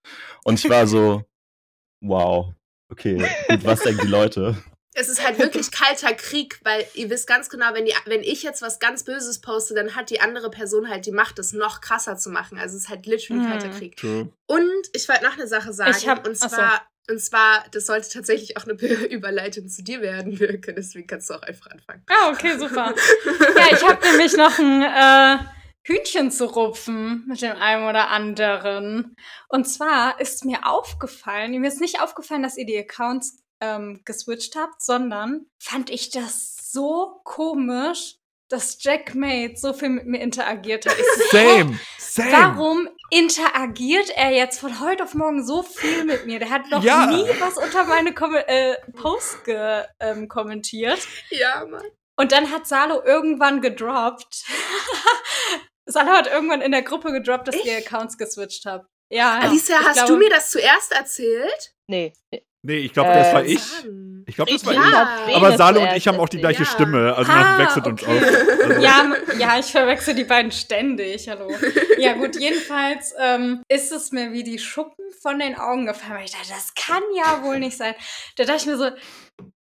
[0.44, 1.24] Und ich war so,
[2.02, 2.54] wow,
[2.92, 3.18] okay,
[3.50, 4.58] gut, was denken die Leute?
[4.94, 8.44] Es ist halt wirklich kalter Krieg, weil ihr wisst ganz genau, wenn, die, wenn ich
[8.44, 11.80] jetzt was ganz Böses poste, dann hat die andere Person halt die Macht, das noch
[11.80, 12.58] krasser zu machen.
[12.58, 13.50] Also es ist halt literally Hm.
[13.50, 13.96] kalter Krieg.
[13.98, 14.30] True.
[14.48, 15.96] Und ich wollte noch eine Sache sagen.
[15.98, 16.56] Ich hab- und ach so.
[16.56, 18.74] zwar, und zwar, das sollte tatsächlich auch eine
[19.10, 20.74] Überleitung zu dir werden, Wirke.
[20.74, 22.04] Deswegen kannst du auch einfach anfangen.
[22.10, 22.94] Ah, okay, super.
[23.26, 25.44] Ja, ich habe nämlich noch ein äh,
[25.90, 29.16] Hühnchen zu rupfen mit dem einen oder anderen.
[29.48, 34.56] Und zwar ist mir aufgefallen, mir ist nicht aufgefallen, dass ihr die Accounts ähm, geswitcht
[34.56, 38.16] habt, sondern fand ich das so komisch,
[38.50, 40.96] dass Jack Mate so viel mit mir interagiert hat.
[40.98, 41.06] Ich?
[41.32, 42.32] Same, same.
[42.32, 46.38] Warum interagiert er jetzt von heute auf morgen so viel mit mir?
[46.40, 47.08] Der hat noch Ja.
[47.08, 51.00] nie was unter meine Kom äh, Posts ge ähm, kommentiert.
[51.32, 51.84] Ja, Mann.
[52.16, 54.44] Und dann hat Salo irgendwann gedroppt.
[55.92, 58.86] Salo hat irgendwann in der Gruppe gedroppt, dass ihr Accounts geswitcht habt.
[59.12, 59.40] Ja.
[59.40, 61.74] Alicia, ich hast glaube- du mir das zuerst erzählt?
[61.88, 62.14] Nee.
[62.62, 63.64] Nee, ich glaube, das Äh, war ich.
[63.64, 64.24] Sagen.
[64.28, 64.86] Ich glaube, das war Ich ich.
[64.86, 65.18] Ja.
[65.28, 66.70] hab Aber Salo und ich haben auch die gleiche Ja.
[66.70, 67.16] Stimme.
[67.16, 68.18] Also Ah, man wechselt uns okay.
[68.18, 68.24] auf.
[68.70, 71.28] Also, Ja, ja, ich verwechsel die beiden ständig.
[71.30, 71.50] Hallo.
[71.98, 76.26] Ja, gut, jedenfalls ähm, ist es mir wie die Schuppen von den Augen gefallen, weil
[76.26, 77.96] ich dachte, das kann ja wohl nicht sein.
[78.36, 78.92] Da dachte ich mir so,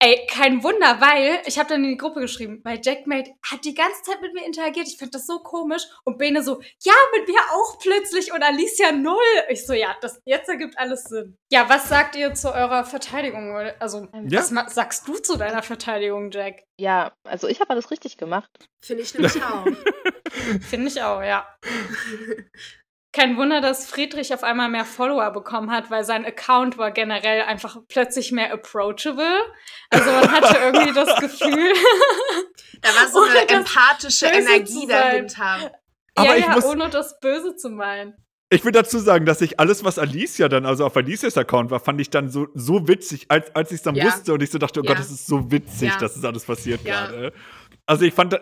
[0.02, 3.74] ey, kein Wunder, weil ich habe dann in die Gruppe geschrieben, weil Jackmate hat die
[3.74, 4.88] ganze Zeit mit mir interagiert.
[4.88, 5.82] Ich fand das so komisch.
[6.04, 8.32] Und Bene so, ja, mit mir auch plötzlich.
[8.32, 9.16] Und Alicia null.
[9.48, 11.36] Ich so, ja, das jetzt ergibt alles Sinn.
[11.52, 13.54] Ja, was sagt ihr zu eurer Verteidigung?
[13.78, 14.40] Also, Ja.
[14.40, 16.64] was sagst du zu deiner Verteidigung, Jack?
[16.78, 18.50] Ja, also ich habe alles richtig gemacht.
[18.80, 19.66] Finde ich nämlich auch.
[20.62, 21.46] Finde ich auch, ja.
[23.12, 27.42] Kein Wunder, dass Friedrich auf einmal mehr Follower bekommen hat, weil sein Account war generell
[27.42, 29.40] einfach plötzlich mehr approachable.
[29.90, 31.72] Also man hatte irgendwie das Gefühl.
[32.82, 35.72] Da war so eine empathische Energie dahinter.
[36.14, 38.14] Aber ja, ja, muss- ohne das Böse zu meinen.
[38.52, 41.78] Ich will dazu sagen, dass ich alles, was Alicia dann, also auf Alicias Account war,
[41.78, 44.06] fand ich dann so, so witzig, als, als ich es dann Ja.
[44.06, 44.88] wusste und ich so dachte, oh Ja.
[44.88, 45.98] Gott, das ist so witzig, Ja.
[45.98, 47.06] dass das alles passiert Ja.
[47.06, 47.32] gerade.
[47.86, 48.40] Also ich fand,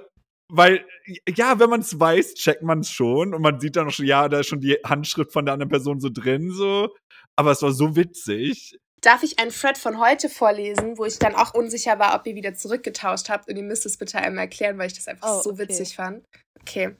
[0.50, 0.84] weil,
[1.28, 4.06] ja, wenn man es weiß, checkt man es schon und man sieht dann auch schon,
[4.06, 6.94] ja, da ist schon die Handschrift von der anderen Person so drin, so.
[7.36, 8.78] Aber es war so witzig.
[9.00, 12.34] Darf ich einen Thread von heute vorlesen, wo ich dann auch unsicher war, ob ihr
[12.34, 13.48] wieder zurückgetauscht habt?
[13.48, 15.60] Und ihr müsst es bitte einmal erklären, weil ich das einfach Oh, so okay.
[15.60, 16.24] witzig fand.
[16.60, 16.96] Okay.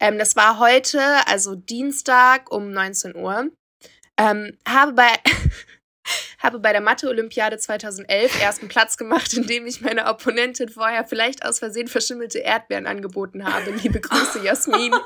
[0.00, 3.50] Ähm, das war heute, also Dienstag um 19 Uhr.
[4.18, 5.08] Ähm, habe bei.
[6.38, 11.58] habe bei der Mathe-Olympiade 2011 ersten Platz gemacht, indem ich meiner Opponentin vorher vielleicht aus
[11.58, 13.70] Versehen verschimmelte Erdbeeren angeboten habe.
[13.70, 14.94] Liebe Grüße, Jasmin.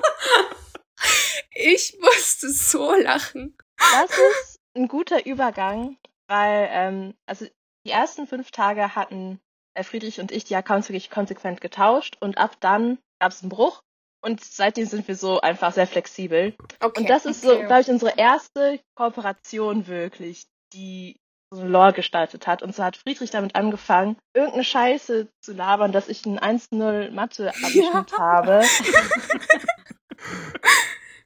[1.52, 3.56] Ich musste so lachen.
[3.76, 7.46] Das ist ein guter Übergang, weil, ähm, also
[7.86, 9.40] die ersten fünf Tage hatten
[9.74, 13.50] äh, Friedrich und ich die Accounts wirklich konsequent getauscht und ab dann gab es einen
[13.50, 13.82] Bruch
[14.22, 16.54] und seitdem sind wir so einfach sehr flexibel.
[16.80, 17.00] Okay.
[17.00, 17.66] Und das ist so, okay.
[17.66, 21.16] glaube ich, unsere erste Kooperation wirklich, die
[21.52, 22.62] so eine Lore gestaltet hat.
[22.62, 28.12] Und so hat Friedrich damit angefangen, irgendeine Scheiße zu labern, dass ich einen 1-0 Mathe-Abschnitt
[28.18, 28.62] habe.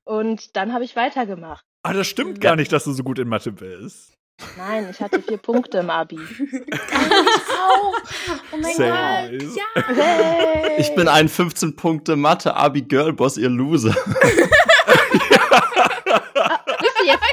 [0.04, 1.64] Und dann habe ich weitergemacht.
[1.82, 2.50] Ah, das stimmt Ja.
[2.50, 4.12] gar nicht, dass du so gut in Mathe bist.
[4.56, 6.18] Nein, ich hatte vier Punkte im Abi.
[6.18, 7.94] auch.
[8.52, 9.32] Oh mein Sehr Gott.
[9.40, 9.56] nice.
[9.56, 9.94] Ja.
[9.94, 10.72] Hey.
[10.80, 13.94] Ich bin ein 15 Punkte Mathe Abi Girlboss, ihr Loser.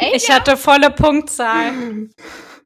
[0.02, 0.16] Echt?
[0.16, 1.72] Ich hatte volle Punktzahl.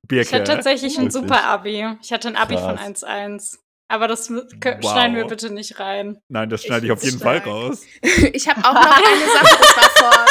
[0.08, 0.28] Birke.
[0.28, 1.86] Ich hatte tatsächlich ein super Abi.
[2.02, 3.04] Ich hatte ein Abi von Krass.
[3.04, 3.58] 1-1.
[3.88, 4.42] Aber das Wow.
[4.82, 6.18] schneiden wir bitte nicht rein.
[6.28, 7.48] Nein, das schneide ich, Ich auf jeden Fall stark.
[7.54, 7.84] raus.
[8.34, 10.26] Ich habe auch noch eine Sache, das war vor.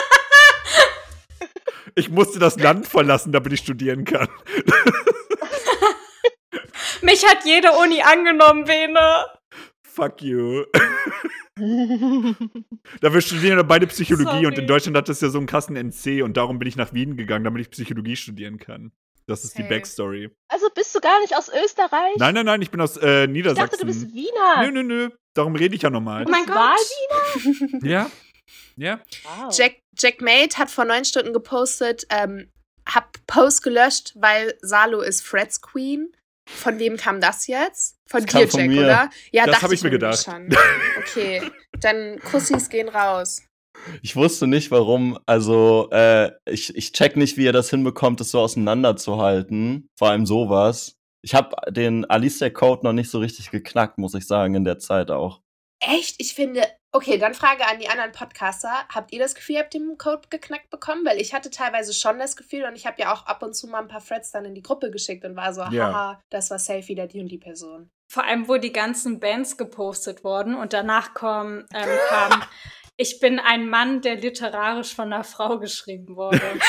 [1.96, 4.26] Ich musste das Land verlassen, damit ich studieren kann.
[7.02, 9.26] Mich hat jede Uni angenommen, Bene.
[9.94, 10.64] Fuck you.
[13.00, 14.46] Da wir studieren ja beide Psychologie Sorry.
[14.46, 16.92] und in Deutschland hat das ja so einen krassen NC und darum bin ich nach
[16.92, 18.90] Wien gegangen, damit ich Psychologie studieren kann.
[19.26, 19.70] Das ist die Hey.
[19.70, 20.30] Backstory.
[20.48, 22.16] Also bist du gar nicht aus Österreich?
[22.16, 23.70] Nein, nein, nein, ich bin aus äh, ich Niedersachsen.
[23.70, 24.62] dachte, du bist Wiener.
[24.62, 25.10] Nö, nö, nö.
[25.34, 26.24] Darum rede ich ja normal.
[26.26, 26.56] Oh mein Gott.
[26.56, 26.76] war
[27.88, 28.10] Ja?
[28.76, 29.00] Ja?
[29.38, 29.56] Wow.
[29.56, 32.50] Jack, Jack Mate hat vor neun Stunden gepostet, ähm,
[32.86, 36.12] hab Post gelöscht, weil Salo ist Freds Queen.
[36.46, 37.96] Von wem kam das jetzt?
[38.06, 38.80] Von Das dir, von Jack, mir.
[38.80, 39.10] oder?
[39.32, 40.22] Ja, Das dachte hab ich mir gedacht.
[40.24, 40.48] Schon.
[40.98, 41.42] Okay,
[41.80, 43.42] dann Kussis gehen raus.
[44.02, 45.18] Ich wusste nicht, warum.
[45.26, 49.88] Also, äh, ich, ich check nicht, wie ihr das hinbekommt, das so auseinanderzuhalten.
[49.98, 50.96] Vor allem sowas.
[51.22, 55.10] Ich habe den Alicia-Code noch nicht so richtig geknackt, muss ich sagen, in der Zeit
[55.10, 55.40] auch.
[55.80, 56.16] Echt?
[56.18, 56.62] Ich finde.
[56.96, 58.72] Okay, dann Frage an die anderen Podcaster.
[58.88, 61.04] Habt ihr das Gefühl, ihr habt den Code geknackt bekommen?
[61.04, 63.66] Weil ich hatte teilweise schon das Gefühl und ich habe ja auch ab und zu
[63.66, 65.92] mal ein paar Threads dann in die Gruppe geschickt und war so, Ja.
[65.92, 67.90] haha, das war safe wieder die und die Person.
[68.08, 72.44] Vor allem, wo die ganzen Bands gepostet wurden und danach kam, ähm, kam
[72.96, 76.40] ich bin ein Mann, der literarisch von einer Frau geschrieben wurde.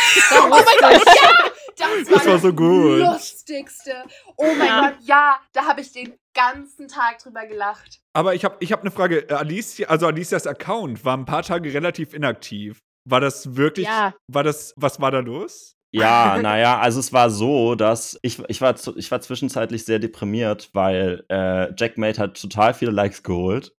[0.44, 1.52] Oh mein Gott, ja!
[1.78, 2.98] Das war Das war so gut.
[3.00, 4.04] lustigste.
[4.38, 4.82] Oh mein Ja.
[4.90, 8.02] Gott, ja, da habe ich den ganzen Tag drüber gelacht.
[8.14, 9.28] Aber ich habe ich hab eine Frage.
[9.30, 12.80] Äh, Alicia, also Alicias Account war ein paar Tage relativ inaktiv.
[13.08, 14.14] War das wirklich, Ja.
[14.28, 15.76] war das, was war da los?
[16.00, 20.70] Ja, naja, also es war so, dass ich, ich, war, ich war zwischenzeitlich sehr deprimiert,
[20.74, 23.74] weil äh, Jackmate hat total viele Likes geholt.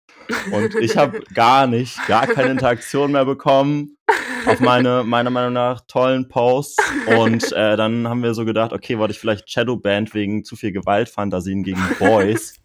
[0.51, 3.97] Und ich habe gar nicht, gar keine Interaktion mehr bekommen
[4.47, 6.77] auf meine, meiner Meinung nach, tollen Posts.
[7.17, 10.71] Und äh, dann haben wir so gedacht, okay, wollte ich vielleicht Shadowband wegen zu viel
[10.71, 12.55] Gewaltfantasien gegen Boys.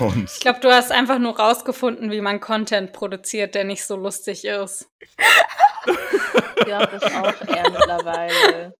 [0.00, 3.96] Und Ich glaube, du hast einfach nur rausgefunden, wie man Content produziert, der nicht so
[3.96, 4.88] lustig ist.
[6.58, 8.74] Ich glaube das auch eher mittlerweile.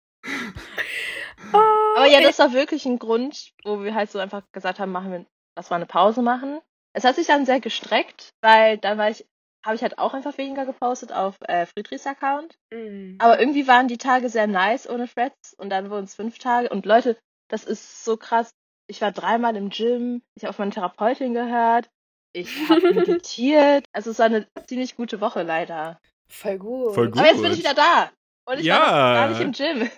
[1.53, 5.13] Aber ja, das war wirklich ein Grund, wo wir halt so einfach gesagt haben, machen
[5.13, 5.27] wir
[5.59, 6.61] lass mal eine Pause machen.
[6.93, 9.27] Es hat sich dann sehr gestreckt, weil dann war ich,
[9.65, 12.57] habe ich halt auch einfach weniger gepostet auf äh, Friedrichs Account.
[12.73, 13.17] Mhm.
[13.19, 16.69] Aber irgendwie waren die Tage sehr nice ohne Threads und dann wurden es fünf Tage.
[16.69, 18.51] Und Leute, das ist so krass.
[18.87, 21.91] Ich war dreimal im Gym, ich habe auf meine Therapeutin gehört,
[22.33, 23.85] ich habe meditiert.
[23.93, 26.01] Also es war eine ziemlich gute Woche leider.
[26.31, 26.95] Voll gut.
[26.95, 27.19] Voll gut.
[27.19, 28.11] Aber jetzt bin ich wieder da.
[28.47, 28.81] Und ich Ja.
[28.81, 29.91] war noch gar nicht im Gym.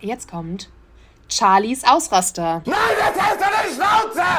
[0.00, 0.70] Jetzt kommt
[1.28, 2.62] Charlies Ausraster.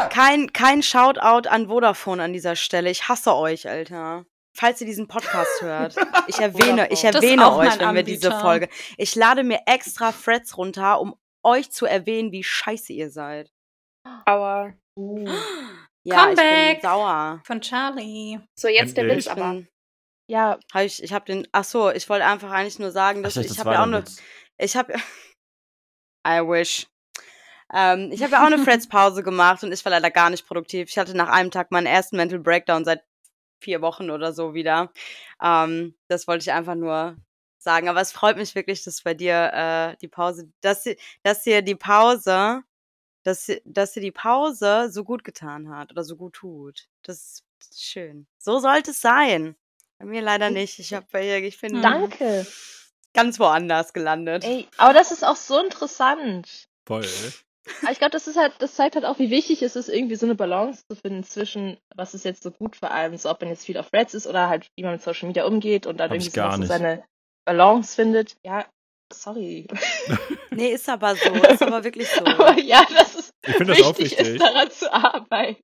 [0.10, 2.90] Kein, kein Shoutout an Vodafone an dieser Stelle.
[2.90, 4.26] Ich hasse euch, Alter.
[4.58, 5.96] Falls ihr diesen Podcast hört.
[6.28, 8.42] Ich erwähne, ich Das erwähne euch, wenn wir diese Anbieter.
[8.42, 8.70] Folge.
[8.98, 13.50] Ich lade mir extra Threads runter, um euch zu erwähnen, wie scheiße ihr seid.
[14.26, 14.74] Aber
[16.04, 16.82] Ja, ich Comeback.
[16.82, 17.42] bin sauer.
[17.46, 18.40] Von Charlie.
[18.60, 19.26] so, jetzt der Endlich.
[19.26, 19.62] Witz Ich aber.
[20.32, 21.46] Ja, hab ich, ich habe den.
[21.52, 23.84] Ach so, ich wollte einfach eigentlich nur sagen, dass Ach, ich, das habe ja auch
[23.88, 24.02] eine.
[24.58, 24.94] Ich habe.
[26.26, 26.88] I wish.
[27.74, 30.88] Ähm, ich habe ja auch eine Threads-Pause gemacht und ich war leider gar nicht produktiv.
[30.90, 33.04] Ich hatte nach einem Tag meinen ersten Mental Breakdown seit
[33.60, 34.92] vier Wochen oder so wieder.
[35.42, 37.18] Ähm, das wollte ich einfach nur
[37.58, 37.90] sagen.
[37.90, 41.62] Aber es freut mich wirklich, dass bei dir äh, die Pause, dass, sie- dass dir
[41.62, 42.64] die Pause,
[43.24, 46.88] dass, dass dir die Pause so gut getan hat oder so gut tut.
[47.04, 48.28] Das ist schön.
[48.38, 49.58] So sollte es sein.
[50.02, 50.80] Bei mir leider nicht.
[50.80, 51.82] Ich habe ich bin Mhm.
[51.82, 52.46] danke.
[53.14, 54.44] ganz woanders gelandet.
[54.44, 56.68] Ey, aber das ist auch so interessant.
[56.86, 57.06] Voll.
[57.84, 60.16] Aber ich glaube, das ist halt, das zeigt halt auch, wie wichtig es ist, irgendwie
[60.16, 63.40] so eine Balance zu finden zwischen, was ist jetzt so gut für einen, so ob
[63.42, 65.98] man jetzt viel auf Reds ist oder halt, wie man mit Social Media umgeht und
[65.98, 66.70] dann Hab irgendwie so, gar so nicht.
[66.70, 67.04] seine
[67.46, 68.36] Balance findet.
[68.44, 68.66] Ja,
[69.14, 69.68] sorry.
[70.54, 71.30] Nee, ist aber so.
[71.50, 72.26] Ist aber wirklich so.
[72.26, 74.36] Aber ja, das ist Ich finde das auch wichtig, wichtig.
[74.36, 75.62] ist daran zu arbeiten.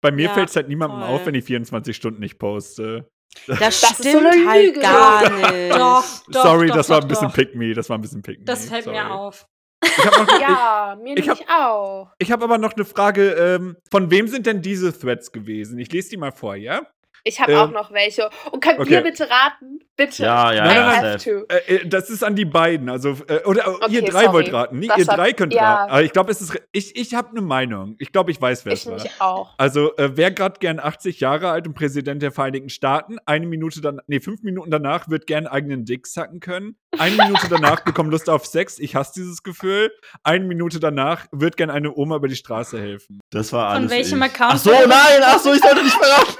[0.00, 1.08] Bei mir Ja, fällt es halt niemandem voll.
[1.08, 3.08] auf, wenn ich 24 Stunden nicht poste.
[3.46, 4.80] Das, Das ist so stimmt eine halt Lüge.
[4.80, 5.72] gar nicht.
[5.72, 7.34] Doch, doch, Sorry, doch, das war doch, ein bisschen doch.
[7.34, 7.74] pick me.
[7.74, 8.44] Das war ein bisschen pick me.
[8.44, 8.96] Das fällt Sorry.
[8.96, 9.46] mir auf.
[9.84, 12.10] Ich habe noch, Ja, mir ich hab- nämlich auch.
[12.18, 13.30] ich, ich hab aber noch eine Frage.
[13.32, 15.78] Ähm, von wem sind denn diese Threads gewesen?
[15.78, 16.82] Ich lese die mal vor, ja?
[17.26, 18.30] Ich habe Ähm, auch noch welche.
[18.52, 18.94] Und könnt okay.
[18.94, 19.80] ihr bitte raten?
[19.96, 20.22] Bitte.
[20.22, 21.44] Ja, ja, I ja, have to.
[21.52, 22.88] Äh, äh, das ist an die beiden.
[22.88, 24.32] Also, äh, oder äh, ihr Okay, drei sorry.
[24.34, 24.78] wollt raten.
[24.78, 25.74] Nee, Das ihr drei könnt ja.
[25.74, 25.90] raten.
[25.90, 26.56] Aber ich glaube, es ist.
[26.70, 27.96] Ich, ich habe eine Meinung.
[27.98, 28.94] Ich glaube, ich weiß, wer es Ich war.
[28.96, 29.54] nämlich auch.
[29.58, 33.80] Also, äh, wer gerade gern 80 Jahre alt und Präsident der Vereinigten Staaten, eine Minute
[33.80, 36.76] dann, nee, fünf Minuten danach wird gern eigenen Dick sacken können.
[36.96, 38.78] Eine Minute danach bekommt Lust auf Sex.
[38.78, 39.90] Ich hasse dieses Gefühl.
[40.22, 43.18] Eine Minute danach wird gern eine Oma über die Straße helfen.
[43.30, 43.90] Das war Von alles.
[43.90, 44.24] welchem ich.
[44.30, 46.34] Account Ach so, nein, ach so, ich sollte nicht verraten.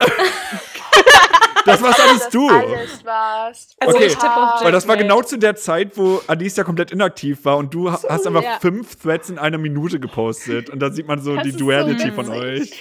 [1.66, 2.48] Das war's alles Das du.
[2.48, 3.76] alles warst.
[3.80, 4.06] Also Okay.
[4.06, 7.58] ich tippe auf Weil das war genau zu der Zeit, wo Alicia komplett inaktiv war
[7.58, 8.58] und du ha- hast einfach ja.
[8.60, 10.70] fünf Threads in einer Minute gepostet.
[10.70, 12.72] Und da sieht man so Das die ist so Duality von euch.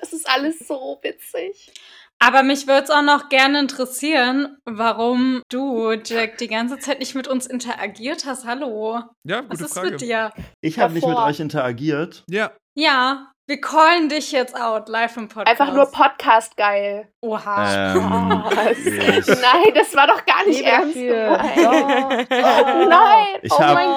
[0.00, 1.72] Das ist alles so witzig.
[2.20, 7.14] Aber mich würde es auch noch gerne interessieren, warum du, Jack, die ganze Zeit nicht
[7.16, 8.44] mit uns interagiert hast.
[8.46, 9.00] Hallo.
[9.24, 9.90] Ja, Was gute ist Frage.
[9.92, 10.30] mit dir?
[10.60, 12.22] Ich habe nicht mit euch interagiert.
[12.28, 15.48] Ja, Ja, wir callen dich jetzt out live im Podcast.
[15.60, 17.08] Einfach nur Podcast geil.
[17.20, 17.94] Oha.
[17.96, 18.00] Ähm,
[18.44, 18.78] Was?
[18.78, 20.94] ich- Nein, das war doch gar nicht ernst.
[20.94, 21.00] Doch.
[22.30, 23.88] Nein, Ich oh hab- mein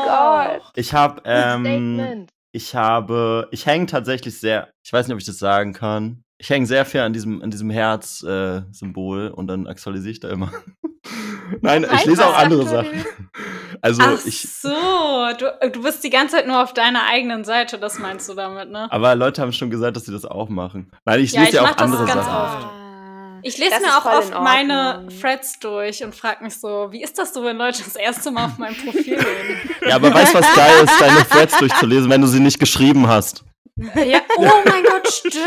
[0.58, 0.72] Gott.
[0.76, 2.30] Ich habe, ähm, Statement.
[2.52, 6.24] ich habe, ich hänge tatsächlich sehr, ich weiß nicht, ob ich das sagen kann.
[6.40, 10.52] Ich hänge sehr viel an diesem, an diesem Herz-Symbol und dann aktualisiere ich da immer.
[11.62, 12.66] Nein, ich lese auch andere?
[12.66, 13.06] Sachen.
[13.86, 14.70] Also Ach ich, so,
[15.38, 18.72] du, du bist die ganze Zeit nur auf deiner eigenen Seite, das meinst du damit,
[18.72, 18.88] ne?
[18.90, 20.90] aber Leute haben schon gesagt, dass sie das auch machen.
[21.04, 22.64] Nein, ich Ja, lese ich ja mach auch das andere ganz Sachen.
[22.64, 22.66] oft.
[22.66, 23.40] Ah.
[23.46, 25.06] Ich lese Das mir auch oft meine.
[25.20, 28.46] Threads durch und frage mich so, wie ist das so, wenn Leute das erste Mal
[28.46, 29.70] auf mein Profil reden?
[29.86, 33.06] Ja, aber weißt du, was geil ist, deine Threads durchzulesen, wenn du sie nicht geschrieben
[33.10, 33.44] hast?
[33.76, 35.44] ja, oh mein Gott, stimmt.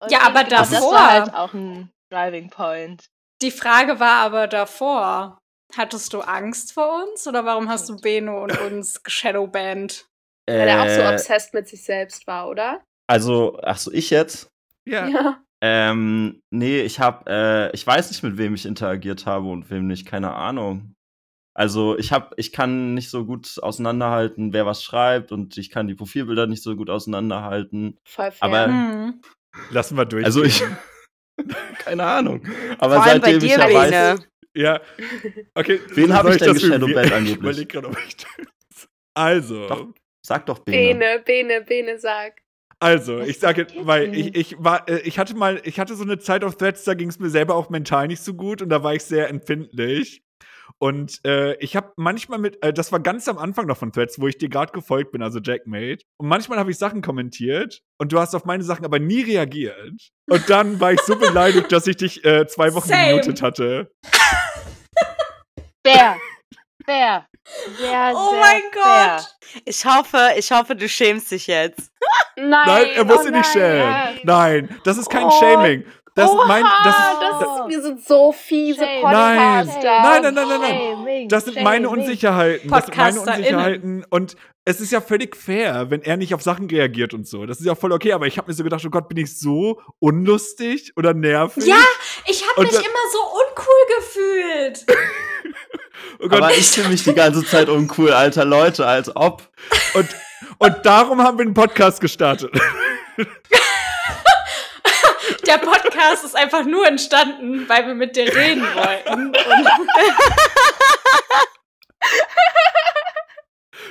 [0.00, 3.06] Und Ja, aber genau, Das davor- war halt auch ein Driving Point.
[3.40, 5.38] Die Frage war aber davor,
[5.74, 10.06] hattest du Angst vor uns oder warum hast du Beno und uns geshadowbanned?
[10.48, 12.82] Weil er auch so Äh, obsessed mit sich selbst war, oder?
[13.08, 14.48] also, ach so, ich jetzt?
[14.86, 15.08] ja.
[15.08, 15.42] Ja.
[15.62, 19.86] Ähm, nee, ich hab, äh, ich weiß nicht, mit wem ich interagiert habe und wem
[19.86, 20.92] nicht, keine Ahnung.
[21.54, 25.88] Also ich hab, ich kann nicht so gut auseinanderhalten, wer was schreibt und ich kann
[25.88, 27.96] die Profilbilder nicht so gut auseinanderhalten.
[28.06, 28.44] Voll fair.
[28.48, 29.22] Aber- Hm.
[29.70, 30.26] Lassen wir durch.
[30.26, 30.62] Also ich,
[31.84, 32.42] keine Ahnung.
[32.78, 34.26] Aber Vor allem bei seitdem dir, ich ja weiß, Bene.
[34.54, 34.80] Ja.
[35.54, 35.80] Okay.
[35.94, 36.70] Wen hab soll ich denn reviewen?
[36.70, 37.38] geshadowbanned Ich angeblich?
[37.38, 39.66] überleg grad, ob ich das- Also.
[39.68, 39.88] Doch.
[40.24, 40.76] sag doch Bene.
[40.98, 42.34] Bene, Bene, Bene, sag.
[42.78, 46.02] Also, Was ich sage, weil ich, ich war, äh, ich hatte mal, ich hatte so
[46.04, 48.68] eine Zeit auf Threads, da ging es mir selber auch mental nicht so gut und
[48.68, 50.22] da war ich sehr empfindlich.
[50.78, 54.20] Und äh, ich habe manchmal mit, äh, das war ganz am Anfang noch von Threads,
[54.20, 56.04] wo ich dir gerade gefolgt bin, also Jackmate.
[56.20, 59.90] Und manchmal habe ich Sachen kommentiert und du hast auf meine Sachen aber nie reagiert.
[60.28, 63.08] Und dann war ich so beleidigt, dass ich dich äh, zwei Wochen Same.
[63.08, 63.90] gemutet hatte.
[65.86, 66.16] Fair.
[66.84, 67.26] Fair.
[67.78, 69.16] Sehr, Oh sehr mein fair.
[69.16, 69.62] Gott.
[69.64, 71.90] Ich hoffe, ich hoffe, du schämst dich jetzt.
[72.36, 74.14] Nein, Nein, er muss oh sich nicht nein.
[74.14, 74.20] schämen.
[74.24, 75.30] Nein, das ist kein Oh.
[75.40, 75.84] Shaming.
[76.16, 79.02] Das, Oha, mein, das, ist, das das, ist, wir sind so fiese Shame.
[79.02, 79.66] Nein.
[79.66, 80.02] Podcaster.
[80.02, 80.74] Nein, nein, nein, nein, nein.
[80.74, 81.88] Shaming, das sind meine.
[81.88, 82.68] Unsicherheiten.
[82.68, 83.20] Das sind meine.
[83.20, 84.04] Unsicherheiten.
[84.10, 87.46] Und es ist ja völlig fair, wenn er nicht auf Sachen reagiert und so.
[87.46, 88.12] Das ist ja voll okay.
[88.12, 91.66] Aber ich habe mir so gedacht, oh Gott, bin ich so unlustig oder nervig?
[91.66, 91.76] Ja,
[92.26, 94.86] ich habe mich immer so uncool gefühlt.
[96.18, 96.42] Oh Gott.
[96.42, 99.42] Aber ich fühle mich die ganze Zeit uncool, alter Leute, als ob.
[99.94, 100.08] Und,
[100.58, 102.52] und darum haben wir einen Podcast gestartet.
[105.46, 109.32] Der Podcast ist einfach nur entstanden, weil wir mit dir reden wollten.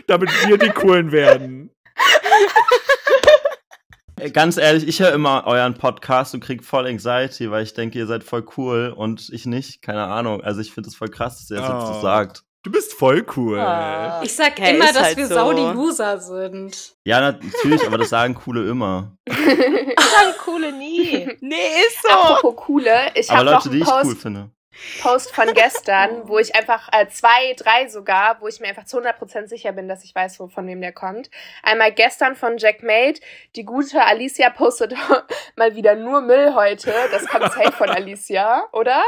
[0.07, 1.71] Damit wir die Coolen werden.
[4.17, 7.97] Ey, Ganz ehrlich, ich höre immer euren Podcast und krieg voll Anxiety, weil ich denke,
[7.99, 9.81] ihr seid voll cool und ich nicht.
[9.81, 10.41] Keine Ahnung.
[10.41, 11.93] Also ich finde es voll krass, dass ihr das jetzt Oh.
[11.95, 12.43] so sagt.
[12.65, 13.59] Du bist voll cool.
[13.59, 14.21] Ah.
[14.23, 15.35] ich sag Hey, immer, dass halt wir so.
[15.35, 16.95] Saudi Loser sind.
[17.03, 19.15] Ja, natürlich, aber das sagen coole immer.
[19.27, 21.29] Ich sage coole nie.
[21.41, 21.55] Nee,
[21.87, 22.09] ist so.
[22.09, 24.49] Apropos coole, ich habe noch Leute, die einen ich Post, cool finde.
[25.01, 28.99] Post von gestern, wo ich einfach äh, zwei, drei sogar, wo ich mir einfach zu
[28.99, 31.29] 100% sicher bin, dass ich weiß, wo, von wem der kommt.
[31.63, 33.19] Einmal gestern von Jack Made.
[33.55, 34.93] Die gute Alicia postet
[35.55, 36.93] mal wieder nur Müll heute.
[37.11, 39.01] Das kommt safe von Alicia, oder?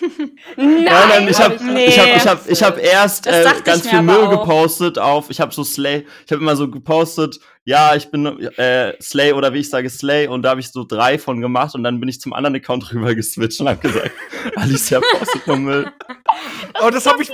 [0.00, 1.86] Nein, Nein, nein, ich habe Nee.
[1.86, 4.30] ich hab, ich hab, ich hab erst äh, ganz viel Müll auch.
[4.40, 8.26] gepostet auf, ich habe so Slay, ich habe immer so gepostet, ja, ich bin
[8.58, 11.74] äh, Slay oder wie ich sage Slay und da habe ich so drei von gemacht
[11.74, 14.12] und dann bin ich zum anderen Account rüber geswitcht und habe gesagt,
[14.56, 15.92] Alicia postet nur Müll.
[16.82, 17.32] Oh, das habe ich.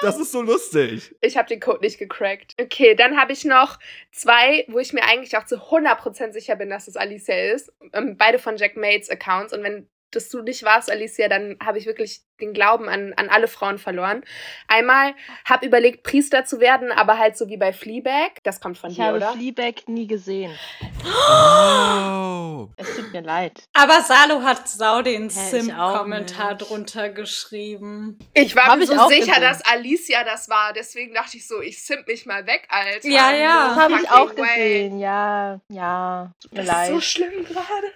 [0.00, 1.14] Das ist so lustig.
[1.20, 2.54] Ich habe den Code nicht gecrackt.
[2.60, 3.80] Okay, dann habe ich noch
[4.12, 7.72] zwei, wo ich mir eigentlich auch zu 100% sicher bin, dass es Alicia ist.
[7.92, 9.52] Ähm, beide von Jack Mates Accounts.
[9.52, 13.28] Und wenn das du nicht warst, Alicia, dann habe ich wirklich den Glauben an, an
[13.30, 14.22] alle Frauen verloren.
[14.68, 15.12] Einmal
[15.44, 18.30] habe überlegt, Priester zu werden, aber halt so wie bei Fleabag.
[18.44, 19.32] Das kommt von Ich dir, habe oder?
[19.32, 20.56] Fleabag nie gesehen.
[21.04, 22.68] Oh.
[22.76, 23.62] Es tut mir leid.
[23.72, 28.18] Aber Salo hat Sau den ich Sim-Kommentar drunter geschrieben.
[28.34, 29.42] Ich war Hab mir ich so sicher, gesehen.
[29.42, 30.72] dass Alicia das war.
[30.72, 33.08] Deswegen dachte ich so, ich simp mich mal weg, Alter.
[33.08, 33.68] Ja, ja.
[33.68, 34.54] Das habe ich auch way.
[34.88, 34.98] gesehen.
[35.00, 36.32] Ja, ja.
[36.40, 37.02] Tut mir Das ist so leid.
[37.04, 37.92] schlimm gerade.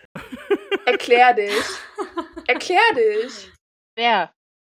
[0.86, 1.52] Erklär dich.
[2.46, 3.50] Erklär dich.
[3.96, 4.32] Wer?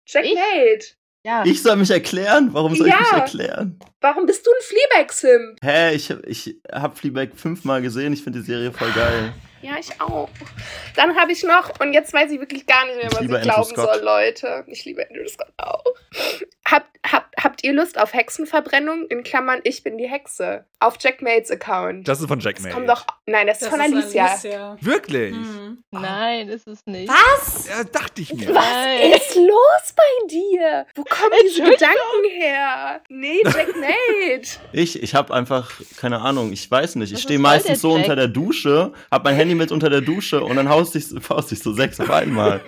[0.07, 0.95] Checkmate.
[1.25, 1.43] Ja.
[1.45, 2.51] Ich soll mich erklären?
[2.53, 3.19] Warum soll ich mich Ja.
[3.19, 3.79] erklären?
[4.01, 5.59] Warum bist du ein Fleabag-Simp?
[5.61, 9.33] Hä, ich, ich hab Fleabag fünfmal gesehen, ich finde die Serie voll geil.
[9.63, 10.29] Ja, ich auch.
[10.95, 13.29] Dann habe ich noch, und jetzt weiß ich wirklich gar nicht mehr, Ich was ich
[13.29, 13.95] Andrew glauben Scott.
[13.95, 14.65] soll, Leute.
[14.69, 15.83] Ich liebe Andrew Scott auch.
[16.69, 19.07] Habt, habt, habt ihr Lust auf Hexenverbrennung?
[19.07, 20.65] In Klammern, ich bin die Hexe.
[20.81, 22.09] Auf Jackmates Account.
[22.09, 22.75] Das ist von Das Jackmate.
[22.75, 23.07] kommt doch.
[23.27, 24.27] Nein, das, ist von ist Alicia.
[24.27, 24.77] Alicia.
[24.81, 25.33] Wirklich?
[25.33, 25.85] Mhm.
[25.93, 27.09] Nein, ist es nicht.
[27.09, 27.69] Was?
[27.69, 28.49] Ja, dachte ich mir.
[28.49, 29.13] Was Nein.
[29.13, 30.87] ist los bei dir?
[30.97, 31.63] Wo kommen diese.
[31.63, 33.01] Gedanken her?
[33.09, 34.59] Nee, Jackmate.
[34.73, 37.13] Ich, ich habe einfach, keine Ahnung, ich weiß nicht.
[37.13, 37.99] Ich stehe meistens so Jack?
[38.03, 41.53] unter der Dusche, hab mein Handy mit unter der Dusche und dann haust ich, haust
[41.53, 42.61] ich so sechs auf einmal.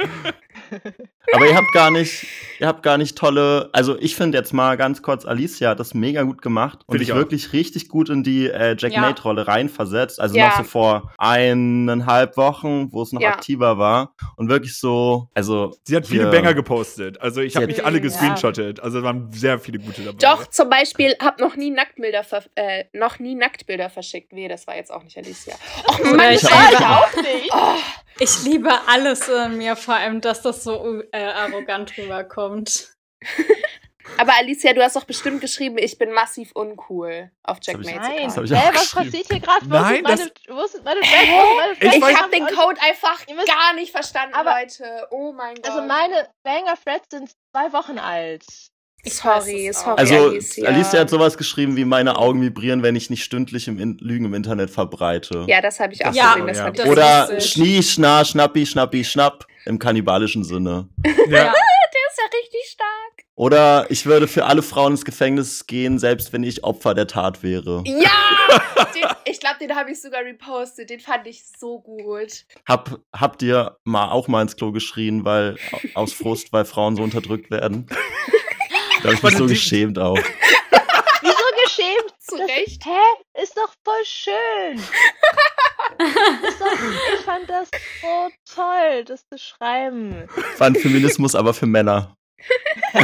[1.35, 2.27] Aber ihr habt gar nicht,
[2.59, 5.93] ihr habt gar nicht tolle, also ich finde jetzt mal ganz kurz, Alicia hat das
[5.93, 9.03] mega gut gemacht und sich wirklich richtig gut in die äh, Jack Ja.
[9.03, 10.21] Mate-Rolle reinversetzt.
[10.21, 10.49] Also Ja.
[10.49, 13.31] noch so vor eineinhalb Wochen, wo es noch Ja.
[13.31, 14.15] aktiver war.
[14.37, 15.77] Und wirklich so, also.
[15.85, 17.21] Sie hat viele Banger gepostet.
[17.21, 18.03] Also ich habe nicht alle Ja.
[18.03, 18.81] gescreenshottet.
[18.81, 20.19] Also es waren sehr viele gute dabei.
[20.19, 24.33] Doch, zum Beispiel, hab noch nie Nacktbilder, ver äh, noch nie Nacktbilder verschickt.
[24.33, 25.55] Wehe, das war jetzt auch nicht Alicia.
[25.87, 27.51] Och Oder Mann, ich ich liebe- Ich auch nicht.
[27.53, 27.75] oh,
[28.21, 32.95] Ich liebe alles in mir, vor allem, dass das so äh, arrogant rüberkommt.
[34.17, 38.25] Aber Alicia, du hast doch bestimmt geschrieben, ich bin massiv uncool auf Jackmates Nein.
[38.25, 39.05] Das hab ich Hä, auch was geschrieben.
[39.11, 39.69] passiert hier gerade?
[39.69, 41.01] Nein, meine, wo meine?
[41.01, 41.95] Wo Ich?
[41.95, 45.07] Ich weiß- hab den Code einfach Ihr müsst- gar nicht verstanden, Aber- Leute.
[45.11, 45.67] Oh mein Gott.
[45.69, 48.45] Also meine Banger Threads sind zwei Wochen alt.
[49.05, 50.69] Sorry, sorry, Also, Alicia.
[50.69, 54.25] Alicia hat sowas geschrieben wie meine Augen vibrieren, wenn ich nicht stündlich im In Lügen
[54.25, 55.45] im Internet verbreite.
[55.49, 56.47] Ja, das habe ich auch Ja, gesehen.
[56.73, 56.91] Das ja.
[56.91, 60.89] Oder Schnie, Schna, Schnappi, Schnappi, Schnapp im kannibalischen Sinne.
[61.29, 61.53] Ja.
[61.91, 63.25] Der ist ja richtig stark.
[63.35, 67.43] Oder ich würde für alle Frauen ins Gefängnis gehen, selbst wenn ich Opfer der Tat
[67.43, 67.83] wäre.
[67.87, 68.11] Ja!
[68.95, 70.91] den, ich glaube, den habe ich sogar repostet.
[70.91, 72.45] Den fand ich so gut.
[72.67, 75.57] Hab, habt ihr mal auch mal ins Klo geschrien, weil
[75.95, 77.87] aus Frust, weil Frauen so unterdrückt werden?
[79.03, 80.17] Da hab ich mich so geschämt auch.
[80.19, 82.15] Wieso geschämt?
[82.21, 82.85] Zu Das- Recht.
[82.85, 83.43] Hä?
[83.43, 84.83] Ist doch voll schön.
[86.49, 86.73] ist doch,
[87.15, 87.69] ich fand das
[88.01, 90.29] so toll, das zu schreiben.
[90.57, 92.15] Fand Feminismus aber für Männer.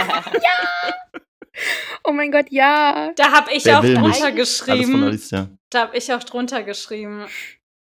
[2.06, 3.12] Oh mein Gott, ja.
[3.16, 4.22] Da habe ich Wer auch drunter nicht?
[4.22, 5.04] Alles von geschrieben.
[5.04, 5.48] Alicia.
[5.70, 7.26] Da habe ich auch drunter geschrieben.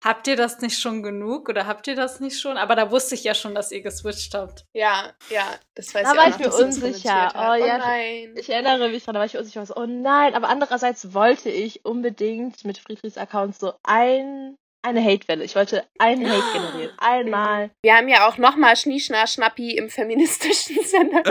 [0.05, 2.57] Habt ihr das nicht schon genug oder habt ihr das nicht schon?
[2.57, 4.65] Aber da wusste ich ja schon, dass ihr geswitcht habt.
[4.73, 5.45] Ja, ja,
[5.75, 7.33] das weiß Da ich war auch ich noch, mir dass sie das unsicher.
[7.35, 7.79] Oh, Oh, ja.
[7.79, 8.35] nein.
[8.37, 9.61] Ich erinnere mich dran, da war ich unsicher.
[9.61, 15.45] Was, oh nein, aber andererseits wollte ich unbedingt mit Friedrichs Account so ein, eine Hate-Welle.
[15.45, 16.93] Ich wollte einen Hate generieren.
[16.99, 17.71] Einmal.
[17.83, 21.23] Wir haben ja auch nochmal Schnieschna Schnappi im feministischen Sinne.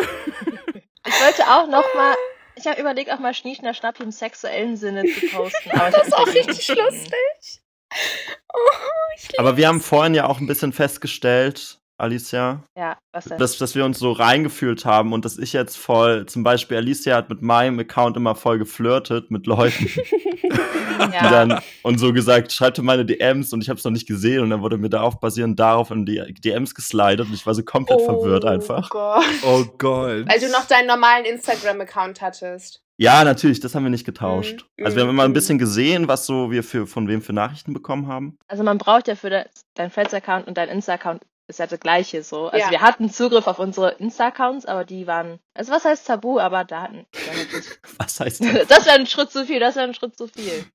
[1.05, 2.15] Ich wollte auch noch mal.
[2.55, 5.71] Ich habe überlegt, auch mal Schnieschner Schnappi im sexuellen Sinne zu posten.
[5.71, 7.61] Aber Das ist auch richtig lustig.
[8.53, 8.59] Oh,
[9.37, 13.37] Aber wir haben vorhin ja auch ein bisschen festgestellt, Alicia, Ja, was denn?
[13.39, 17.15] dass, dass wir uns so reingefühlt haben und dass ich jetzt voll, zum Beispiel Alicia
[17.15, 19.85] hat mit meinem Account immer voll geflirtet mit Leuten,
[20.41, 21.29] die ja.
[21.29, 24.41] dann und so gesagt, schreibt in meine DMs und ich habe es noch nicht gesehen
[24.43, 27.63] und dann wurde mir darauf basierend darauf in die DMs geslidet und ich war so
[27.63, 28.89] komplett verwirrt einfach.
[28.89, 29.23] Gott.
[29.43, 30.27] Oh Gott.
[30.27, 32.83] Weil du noch deinen normalen Instagram-Account hattest.
[32.99, 34.65] Ja, natürlich, das haben wir nicht getauscht.
[34.77, 34.85] Mhm.
[34.85, 35.35] Also wir haben immer ein Mhm.
[35.35, 38.37] bisschen gesehen, was so wir für von wem für Nachrichten bekommen haben.
[38.47, 39.45] Also man braucht ja für das,
[39.75, 42.47] dein Friends-Account und dein Insta-Account ist ja das gleiche so.
[42.47, 42.71] Also Ja.
[42.71, 47.05] wir hatten Zugriff auf unsere Insta-Accounts, aber die waren, also was heißt Tabu, aber Daten.
[47.97, 48.67] Was heißt das?
[48.67, 50.65] Das wäre ein Schritt zu viel, das wäre ein Schritt zu viel.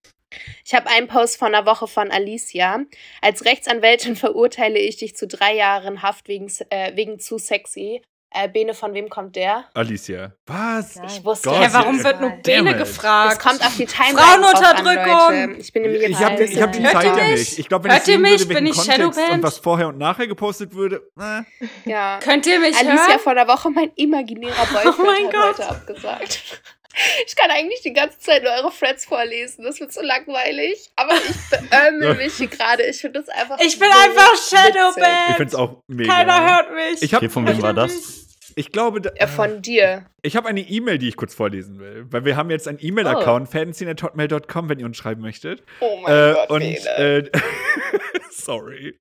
[0.64, 2.80] Ich habe einen Post von einer Woche von Alicia.
[3.20, 8.02] Als Rechtsanwältin verurteile ich dich zu drei Jahren Haft wegen, äh, wegen zu sexy.
[8.34, 9.64] Äh, Bene, von wem kommt der?
[9.74, 10.32] Alicia.
[10.46, 10.96] Was?
[10.96, 11.06] Nein.
[11.08, 12.76] Ich wusste Gott, Hä, es warum wird nur Bene it.
[12.76, 13.40] Es gefragt?
[13.40, 15.60] kommt auf die Timeline an, Frauenunterdrückung.
[15.60, 17.58] Ich bin nämlich jetzt Ich habe hab die Zeit ja nicht.
[17.58, 18.40] Ich glaube, wenn Hört ich sehen ihr mich?
[18.40, 19.42] würde Bin ich Kontext und Shadowband?
[19.42, 21.42] was vorher und nachher gepostet würde, äh.
[21.90, 22.18] Ja.
[22.22, 23.18] Könnt ihr mich Alicia hören?
[23.20, 25.58] vor der Woche, mein imaginärer Boyfriend, Oh mein hat Gott.
[25.58, 26.62] heute abgesagt.
[27.26, 29.64] Ich kann eigentlich die ganze Zeit nur eure Threads vorlesen.
[29.64, 30.90] Das wird so langweilig.
[30.96, 32.82] Aber ich beömmel mich hier gerade.
[32.84, 34.36] Ich finde das einfach Ich bin so einfach.
[34.36, 35.30] Shadowband.
[35.30, 36.12] Ich finde es auch mega.
[36.12, 37.02] Keiner hört mich.
[37.02, 38.26] Ich habe Okay, von wem war das?
[38.56, 40.04] ich glaube, da, Ja, von dir.
[40.20, 43.48] ich habe eine E-Mail, die ich kurz vorlesen will, weil wir haben jetzt einen E-Mail-Account,
[43.48, 45.62] fancy.hotmail.com, wenn ihr uns schreiben möchtet.
[45.80, 47.22] Oh mein Äh, Gott, und äh,
[48.32, 48.98] sorry.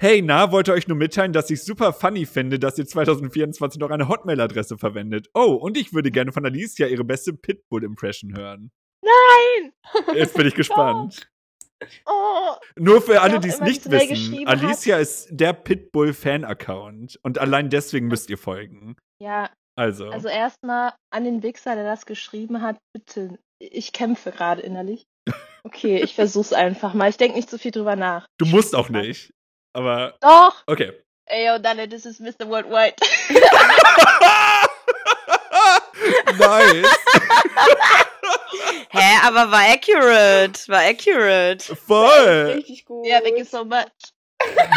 [0.00, 3.90] Hey, na, wollte euch nur mitteilen, dass ich super funny finde, dass ihr 2024 noch
[3.90, 5.28] eine Hotmail-Adresse verwendet.
[5.34, 8.70] Oh, und ich würde gerne von Alicia ihre beste Pitbull-Impression hören.
[9.04, 9.72] Nein!
[10.14, 11.28] Jetzt bin ich gespannt.
[12.06, 18.06] Oh, Nur für alle, die es nicht wissen, Alicia ist der Pitbull-Fan-Account und allein deswegen
[18.08, 18.96] müsst ihr folgen.
[19.22, 23.38] ja, Also, also erstmal an den Wichser, der das geschrieben hat, bitte.
[23.58, 25.04] Ich kämpfe gerade innerlich.
[25.66, 27.10] Okay, ich versuch's einfach mal.
[27.10, 28.28] Ich denke nicht so viel drüber nach.
[28.38, 29.32] du musst auch nicht.
[29.72, 30.62] Aber, Doch!
[30.68, 30.92] okay.
[31.26, 32.48] Ey, yo, Danne, this is Mr.
[32.48, 32.94] Worldwide.
[36.38, 36.86] nice.
[38.90, 40.68] Hä, aber war accurate.
[40.68, 41.74] War accurate.
[41.74, 42.52] Voll.
[42.54, 43.04] Richtig gut.
[43.04, 43.90] Ja, thank you so much.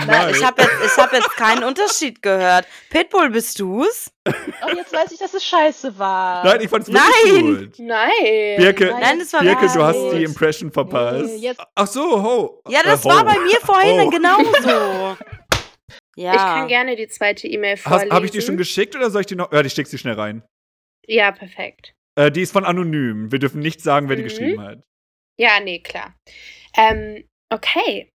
[0.07, 0.37] Nice.
[0.37, 2.65] Ich habe jetzt, ich hab jetzt keinen Unterschied gehört.
[2.89, 4.09] Pitbull, bist du's?
[4.25, 6.43] Und jetzt weiß ich, dass es scheiße war.
[6.45, 7.57] Nein, ich fand's wirklich Nein.
[7.57, 7.79] gut.
[7.79, 8.57] Nein.
[8.57, 11.25] Birke, Nein, das war Birke, du hast die Impression verpasst.
[11.25, 12.61] Nee, jetzt- Ach so, ho.
[12.69, 13.25] Ja, das Äh, war ho.
[13.25, 14.09] bei mir vorhin Oh.
[14.09, 15.17] genauso.
[16.15, 16.31] Ja.
[16.33, 18.11] Ich kann gerne die zweite E-Mail vorlesen.
[18.11, 19.53] hab ich die schon geschickt oder soll ich die noch?
[19.53, 20.43] Ja, ich steck sie schnell rein.
[21.07, 21.93] Ja, perfekt.
[22.19, 23.31] Äh, die ist von Anonym.
[23.31, 24.27] Wir dürfen nicht sagen, wer die Mhm.
[24.27, 24.79] geschrieben hat.
[25.39, 26.13] Ja, nee, klar.
[26.75, 28.09] Ähm, okay.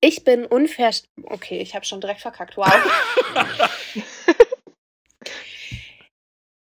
[0.00, 0.90] Ich bin unfair.
[1.24, 2.56] Okay, ich habe schon direkt verkackt.
[2.56, 2.72] Wow.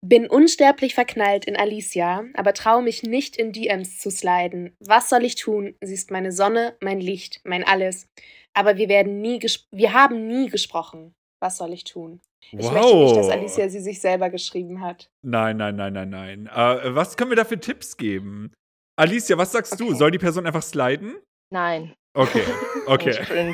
[0.07, 4.75] bin unsterblich verknallt in Alicia, aber traue mich nicht in DMs zu sliden.
[4.79, 5.75] Was soll ich tun?
[5.81, 8.07] Sie ist meine Sonne, mein Licht, mein alles.
[8.53, 9.39] Aber wir werden nie
[9.71, 11.13] wir haben nie gesprochen.
[11.41, 12.21] Was soll ich tun?
[12.51, 12.73] Ich wow.
[12.73, 15.09] möchte nicht, dass Alicia sie sich selber geschrieben hat.
[15.21, 16.47] Nein, nein, nein, nein, nein.
[16.47, 18.53] Äh, was können wir da für Tipps geben?
[18.97, 19.87] Alicia, was sagst du?
[19.87, 19.95] Okay.
[19.95, 21.17] Soll die Person einfach sliden?
[21.51, 21.93] Nein.
[22.17, 22.43] Okay,
[22.87, 23.53] okay.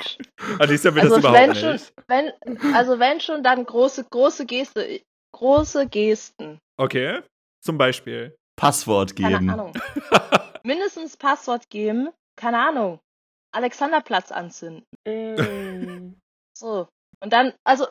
[0.57, 1.59] Alicia will Also das überhaupt wenn nicht.
[1.59, 5.01] schon, wenn, also wenn schon, dann große, große Geste,
[5.34, 6.59] große Gesten.
[6.78, 7.22] Okay,
[7.61, 8.36] zum Beispiel.
[8.55, 9.49] Passwort Keine geben.
[9.49, 9.74] Ahnung.
[10.64, 12.09] Mindestens Passwort geben.
[12.38, 12.99] Keine Ahnung.
[13.51, 14.86] Alexanderplatz anzünden.
[15.05, 16.14] Mm.
[16.57, 16.88] So.
[17.20, 17.86] Und dann, also,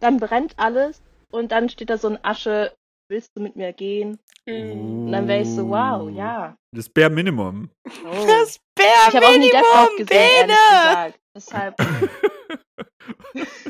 [0.00, 1.02] dann brennt alles
[1.32, 2.72] und dann steht da so ein Asche,
[3.08, 4.18] willst du mit mir gehen?
[4.48, 5.06] Mm.
[5.06, 6.56] Und dann wäre ich so, wow, ja.
[6.74, 7.70] Das Bare Minimum.
[7.86, 8.26] Oh.
[8.26, 10.56] Das Ich habe auch nie Death gesehen, ehrlich Bene.
[10.56, 11.20] gesagt.
[11.36, 11.74] Deshalb.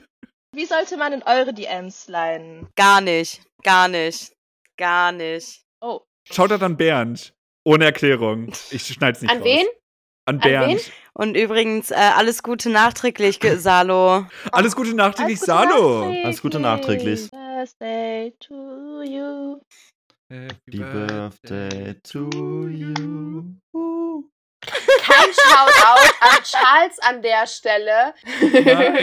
[0.55, 2.69] Wie sollte man in eure DMs sliden?
[2.77, 3.43] Gar nicht.
[3.63, 4.33] Gar nicht.
[4.79, 5.63] Gar nicht.
[5.81, 6.01] Oh,
[6.31, 7.35] Schaut da an Bernd.
[7.65, 8.53] Ohne Erklärung.
[8.71, 9.47] Ich schneid's nicht An raus.
[9.47, 9.67] wen?
[10.27, 10.73] An An Bernd.
[10.87, 10.93] wen?
[11.15, 14.27] Und übrigens, äh, alles Gute nachträglich, Salo.
[14.53, 16.03] Alles Gute nachträglich, Gute Salo.
[16.25, 17.31] Alles Gute nachträglich.
[17.31, 19.61] Birthday to you.
[20.33, 22.31] Happy Birthday to
[22.67, 23.45] you.
[24.63, 28.15] Kein Shoutout an Charles an der Stelle.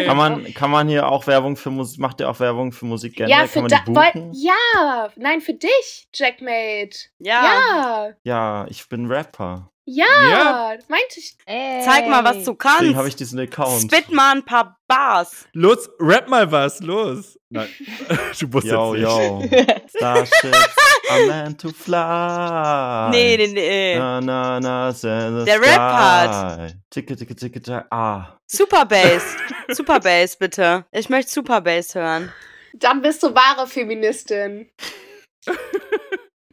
[0.08, 3.18] Kann man, kann man hier auch Werbung für Musik, macht ihr auch Werbung für Musik
[3.18, 3.30] gerne?
[3.30, 4.32] ja, kann für man da, buchen?
[4.34, 6.98] ja, nein, für dich, Jackmate.
[7.20, 7.44] Ja.
[7.44, 9.70] Ja, Ja, ich bin Rapper.
[9.92, 10.74] Ja, Ja.
[10.88, 11.36] meinte ich.
[11.46, 13.08] Zeig mal, was du Deswegen habe kannst.
[13.08, 13.82] ich diesen Account.
[13.92, 15.48] Spit mal ein paar Bars.
[15.54, 17.40] Los, rap mal was, los.
[17.50, 17.68] Nein,
[18.40, 19.52] du musst Yo, jetzt nicht.
[19.52, 19.78] yo.
[19.98, 20.76] Starships
[21.10, 23.10] are meant to fly.
[23.10, 23.98] Nee, nee, nee.
[23.98, 24.96] Na, na, na, in
[25.40, 26.70] the Der Rap-Part.
[26.72, 26.76] sky.
[26.92, 27.86] Ticke, ticke, ticke, ticke.
[27.90, 28.38] Ah.
[28.46, 29.24] Super Bass.
[29.70, 30.86] Super Bass, bitte.
[30.92, 32.32] Ich möchte Super Bass hören.
[32.74, 34.70] Dann bist du wahre Feministin.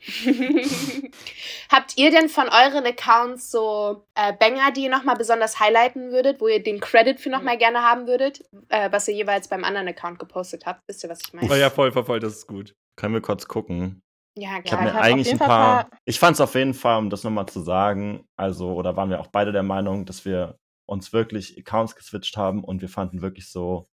[1.70, 6.40] Habt ihr denn von euren Accounts so äh, Banger, die ihr nochmal besonders highlighten würdet,
[6.40, 9.88] wo ihr den Credit für nochmal gerne haben würdet, äh, was ihr jeweils beim anderen
[9.88, 10.82] Account gepostet habt?
[10.86, 11.50] Wisst ihr, was ich meine?
[11.50, 12.74] Oh ja, voll, voll, voll, das ist gut.
[12.96, 14.02] Können wir kurz gucken?
[14.38, 14.82] Ja, Ich habe klar.
[14.82, 15.84] mir ich hab auf eigentlich ein Fall paar.
[15.88, 19.10] paar- Ich fand es auf jeden Fall, um das nochmal zu sagen, also, oder waren
[19.10, 23.22] wir auch beide der Meinung, dass wir uns wirklich Accounts geswitcht haben und wir fanden
[23.22, 23.88] wirklich so,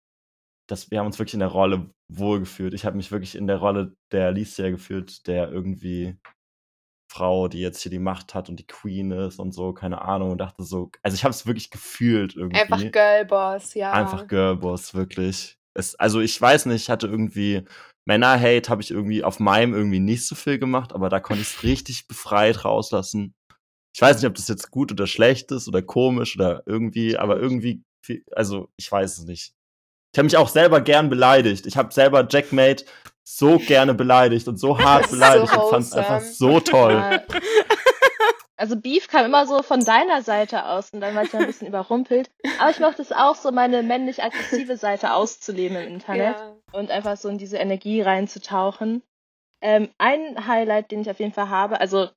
[0.68, 2.74] dass wir haben uns wirklich in der Rolle wohlgefühlt.
[2.74, 6.18] Ich habe mich wirklich in der Rolle der Alicia gefühlt, der irgendwie
[7.11, 10.32] Frau, die jetzt hier die Macht hat und die Queen ist und so, keine Ahnung,
[10.32, 12.59] und dachte so, also ich habe es wirklich gefühlt irgendwie.
[12.59, 13.91] Einfach Girlboss, ja.
[13.91, 15.57] Einfach Girlboss, wirklich.
[15.76, 17.64] Es, also ich weiß nicht, ich hatte irgendwie
[18.05, 21.49] Männer-Hate habe ich irgendwie auf meinem irgendwie nicht so viel gemacht, aber da konnte ich
[21.49, 23.34] es richtig befreit rauslassen.
[23.95, 27.39] Ich weiß nicht, ob das jetzt gut oder schlecht ist oder komisch oder irgendwie, aber
[27.39, 27.84] irgendwie,
[28.32, 29.53] also ich weiß es nicht.
[30.14, 31.66] Ich habe mich auch selber gern beleidigt.
[31.66, 32.86] Ich habe selber Jackmate
[33.24, 36.93] so gerne beleidigt und so hart ist so beleidigt und fand es einfach so toll.
[36.93, 37.22] Ja.
[38.55, 41.68] Also Beef kam immer so von deiner Seite aus und dann war ich ein bisschen
[41.68, 42.30] überrumpelt.
[42.59, 46.55] Aber ich mochte es auch so, meine männlich-aggressive Seite auszuleben im Internet Ja.
[46.72, 49.01] und einfach so in diese Energie reinzutauchen.
[49.61, 52.09] Ähm, ein Highlight, den ich auf jeden Fall habe, also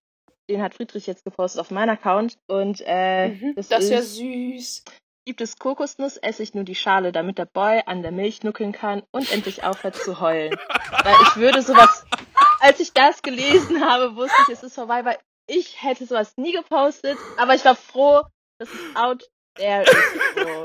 [0.50, 3.54] den hat Friedrich jetzt gepostet auf meinem Account und äh, Mhm.
[3.56, 4.84] das, Das ist ja süß.
[5.26, 8.72] Gibt es Kokosnuss, esse ich nur die Schale, damit der Boy an der Milch nuckeln
[8.72, 10.54] kann und endlich aufhört zu heulen.
[11.02, 12.06] Weil ich würde sowas,
[12.60, 15.18] als ich das gelesen habe, wusste ich, es ist vorbei, weil
[15.48, 18.22] ich hätte sowas nie gepostet, aber ich war froh,
[18.58, 19.24] dass es out
[19.56, 19.92] there ist.
[20.36, 20.62] So.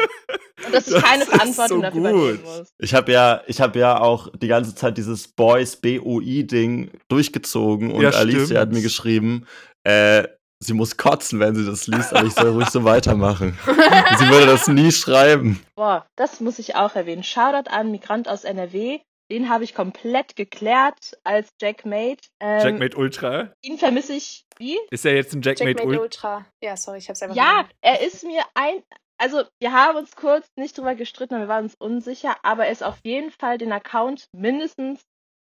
[0.68, 2.46] Und dass ich Das keine ist Verantwortung so dafür übernehmen gut.
[2.46, 2.70] muss.
[2.78, 7.92] Ich habe ja, ich habe ja auch die ganze Zeit dieses Boys BOI Ding durchgezogen
[7.92, 9.48] und Ja, Alicia hat mir geschrieben,
[9.84, 10.28] äh,
[10.62, 13.58] sie muss kotzen, wenn sie das liest, aber ich soll ruhig so weitermachen.
[13.66, 15.62] Sie würde das nie schreiben.
[15.76, 17.24] Boah, das muss ich auch erwähnen.
[17.24, 19.00] Shoutout an Migrant aus NRW.
[19.32, 22.28] Den habe ich komplett geklärt als Jackmate.
[22.40, 23.54] Ähm, Jackmate Ultra.
[23.62, 24.46] Ihn vermisse ich.
[24.58, 24.78] Wie?
[24.90, 26.36] Ist er jetzt ein Jackmate, Jackmate Ultra?
[26.38, 26.46] Ultra.
[26.62, 28.84] Ja, sorry, ich hab's einfach Ja, er ist mir ein.
[29.18, 32.84] Also, wir haben uns kurz nicht drüber gestritten, wir waren uns unsicher, aber er ist
[32.84, 35.02] auf jeden Fall den Account mindestens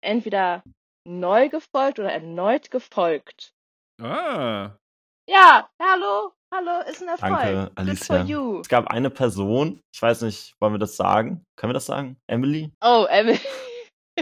[0.01, 0.63] entweder
[1.05, 3.51] neu gefolgt oder erneut gefolgt.
[4.01, 4.77] Ah.
[5.29, 7.31] Ja, hallo, hallo, ist ein Erfolg.
[7.33, 8.05] Danke, Good Alicia.
[8.05, 8.59] for you.
[8.61, 11.43] Es gab eine Person, ich weiß nicht, wollen wir das sagen?
[11.57, 12.17] Können wir das sagen?
[12.27, 12.71] Emily?
[12.81, 13.39] Oh, Emily.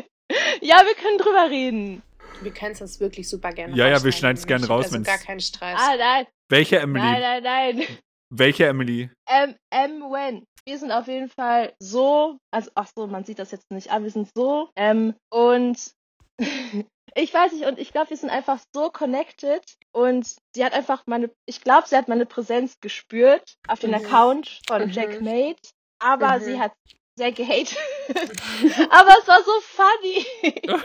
[0.61, 2.01] ja, wir können drüber reden.
[2.41, 4.85] Wir können es wirklich super gerne Ja, ja, wir schneiden's wenn gerne ihr raus.
[4.85, 5.77] Also wenn's- gar kein Stress.
[5.79, 7.03] Ah, nein, Welche Emily?
[7.05, 7.43] nein, nein,
[7.77, 7.87] nein.
[8.33, 9.09] Welche Emily?
[9.29, 10.01] Ähm, M.
[10.11, 10.43] Wen.
[10.67, 14.05] Wir sind auf jeden Fall so, also ach so, man sieht das jetzt nicht, aber
[14.05, 15.91] wir sind so, ähm, und
[17.15, 19.61] ich weiß nicht, und ich glaube, wir sind einfach so connected
[19.95, 23.95] und sie hat einfach meine, ich glaube, sie hat meine Präsenz gespürt auf den Mhm.
[23.97, 24.89] Account von Mhm.
[24.91, 25.61] Jackmate,
[25.99, 26.43] aber Mhm.
[26.43, 26.73] sie hat
[27.17, 27.77] sehr gehatet.
[28.89, 30.25] aber es war so funny.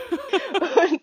[0.85, 1.03] und,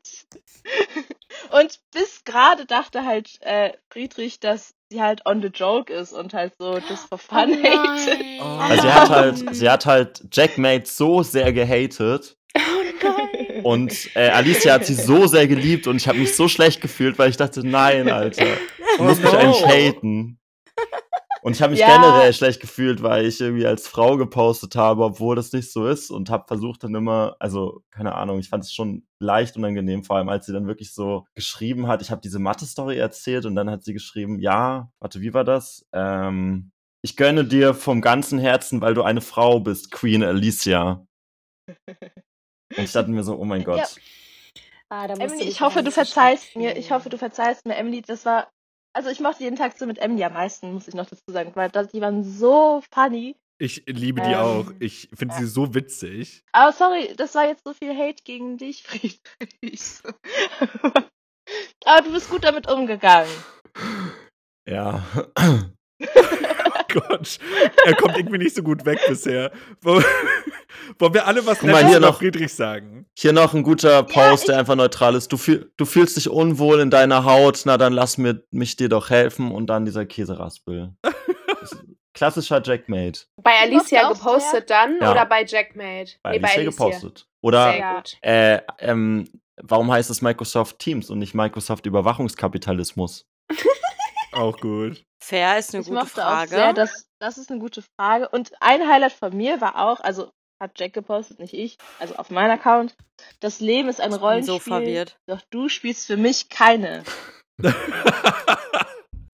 [1.52, 6.34] und bis gerade dachte halt äh, Friedrich, dass sie halt on the joke ist und
[6.34, 8.26] halt so just for fun Oh hatet.
[8.40, 8.44] Oh.
[8.44, 12.38] Also sie hat halt, sie hat halt Jackmate so sehr gehatet.
[13.64, 17.18] Und äh, Alicia hat sie so sehr geliebt und ich habe mich so schlecht gefühlt,
[17.20, 18.58] weil ich dachte, nein, Alter,
[18.98, 20.40] du musst mich eigentlich haten.
[21.44, 21.96] Und ich habe mich Ja.
[21.96, 26.10] generell schlecht gefühlt, weil ich irgendwie als Frau gepostet habe, obwohl das nicht so ist
[26.10, 30.18] und habe versucht dann immer, also keine Ahnung, ich fand es schon leicht unangenehm, vor
[30.18, 33.70] allem als sie dann wirklich so geschrieben hat, ich habe diese Mathe-Story erzählt und dann
[33.70, 35.86] hat sie geschrieben, ja, warte, wie war das?
[35.94, 41.06] Ähm, ich gönne dir vom ganzen Herzen, weil du eine Frau bist, Queen Alicia.
[42.78, 43.78] Und ich dachte mir so, oh mein Gott.
[43.78, 43.88] Ja.
[44.90, 46.78] Ah, Emily, ich hoffe, ein du verzeihst mir.
[46.78, 48.02] Ich hoffe, du verzeihst mir, Emily.
[48.02, 48.50] Das war,
[48.94, 51.52] also ich mochte jeden Tag so mit Emily am meisten, muss ich noch dazu sagen,
[51.56, 53.36] weil das, die waren so funny.
[53.60, 54.72] Ich liebe die Ähm, auch.
[54.80, 55.42] Ich finde ja.
[55.42, 56.44] sie so witzig.
[56.52, 60.02] Aber sorry, das war jetzt so viel Hate gegen dich, Friedrich.
[61.86, 63.32] Aber du bist gut damit umgegangen.
[64.68, 65.04] Ja.
[66.90, 67.40] Gott,
[67.86, 69.52] er kommt irgendwie nicht so gut weg bisher.
[71.00, 73.06] Wollen wir alle was Guck mal, Nettes hier über noch- Friedrich sagen?
[73.18, 75.32] Hier noch ein guter Post, ich- der einfach neutral ist.
[75.32, 78.90] Du, fühl, du fühlst dich unwohl in deiner Haut, na dann lass mir, mich dir
[78.90, 80.94] doch helfen und dann dieser Käseraspel.
[82.14, 83.22] Klassischer Jackmate.
[83.44, 85.12] Bei Alicia gepostet dann Ja.
[85.12, 86.14] oder bei Jackmate?
[86.24, 87.28] Bei Nee, Alicia gepostet.
[87.42, 87.96] Oder Sehr Ja.
[87.96, 88.18] gut.
[88.22, 89.30] äh, ähm,
[89.62, 93.26] warum heißt es Microsoft Teams und nicht Microsoft Überwachungskapitalismus?
[94.34, 95.04] Auch gut.
[95.24, 96.50] Fair ist eine Ich gute Frage.
[96.52, 98.30] auch sehr, das, das ist eine gute Frage.
[98.30, 100.30] Und ein Highlight von mir war auch, also
[100.60, 102.96] hat Jack gepostet, nicht ich, also auf meinem Account.
[103.40, 105.18] Das Leben ist ein ich bin Rollenspiel, so verwirrt.
[105.28, 107.04] doch du spielst für mich keine.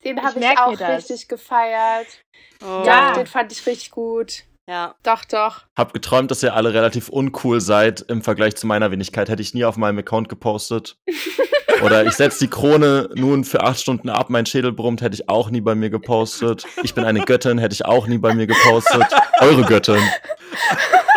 [0.04, 2.08] Den Ich habe ich mir auch richtig gefeiert.
[2.62, 2.84] Oh.
[2.86, 3.14] Ja.
[3.14, 4.44] den fand ich richtig gut.
[4.68, 4.96] Ja.
[5.04, 5.62] Doch, doch.
[5.78, 9.30] Hab geträumt, dass ihr alle relativ uncool seid im Vergleich zu meiner Wenigkeit.
[9.30, 10.98] Hätte ich nie auf meinem Account gepostet.
[11.84, 15.28] Oder ich setze die Krone nun für acht Stunden ab, mein Schädel brummt, hätte ich
[15.28, 16.66] auch nie bei mir gepostet.
[16.82, 19.06] Ich bin eine Göttin, hätte ich auch nie bei mir gepostet.
[19.42, 20.00] Eure Göttin.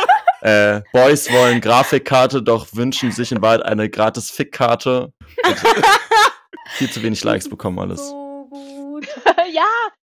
[0.46, 5.12] Äh, Boys wollen Grafikkarte, doch wünschen sich in Wahrheit eine gratis Fickkarte.
[6.68, 8.10] Viel zu wenig Likes bekommen alles.
[8.10, 9.08] So gut.
[9.52, 9.66] ja,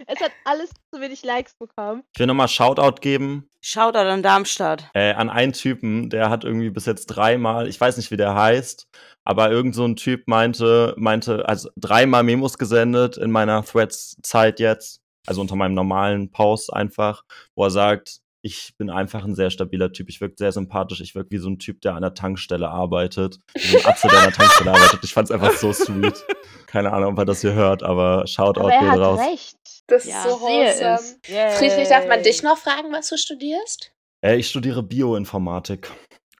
[0.07, 2.03] es hat alles zu wenig Likes bekommen.
[2.13, 4.89] Ich will nochmal Shoutout geben Shoutout an Darmstadt.
[4.93, 8.34] äh, an einen Typen, der hat irgendwie bis jetzt dreimal, ich weiß nicht, wie der
[8.34, 8.88] heißt,
[9.25, 15.01] aber irgend so ein Typ meinte, meinte, also dreimal Memos gesendet in meiner Threads-Zeit jetzt,
[15.27, 17.23] also unter meinem normalen Post einfach,
[17.53, 20.09] wo er sagt, ich bin einfach ein sehr stabiler Typ.
[20.09, 20.99] Ich wirke sehr sympathisch.
[21.01, 23.39] Ich wirke wie so ein Typ, der an der Tankstelle arbeitet.
[23.53, 24.99] Wie so ein Atze, der an der Tankstelle arbeitet.
[25.03, 26.23] Ich fand's einfach so sweet.
[26.67, 29.19] Keine Ahnung, ob er das hier hört, aber Shoutout Aber er geht hat raus.
[29.19, 29.57] recht.
[29.87, 30.17] Das Ja.
[30.17, 30.93] ist so wholesome.
[30.95, 31.19] es.
[31.27, 31.51] Yay.
[31.51, 33.91] Friedrich, darf man dich noch fragen, was du studierst?
[34.25, 35.91] Äh, ich studiere Bioinformatik.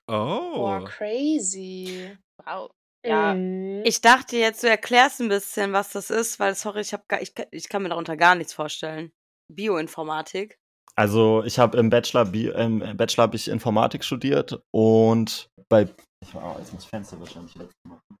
[0.08, 0.54] Oh.
[0.56, 2.16] Boah, crazy.
[2.44, 2.70] Wow.
[3.04, 3.34] Ja.
[3.34, 3.82] Mhm.
[3.84, 7.20] Ich dachte jetzt, du erklärst ein bisschen, was das ist, weil, sorry, ich, hab gar,
[7.20, 9.12] ich, ich kann mir darunter gar nichts vorstellen.
[9.48, 10.58] Bioinformatik.
[10.98, 15.88] Also ich habe im Bachelor, Bi im Bachelor habe ich Informatik studiert und bei
[16.22, 18.16] ich war, oh, jetzt muss ich Fenster wahrscheinlich wieder machen.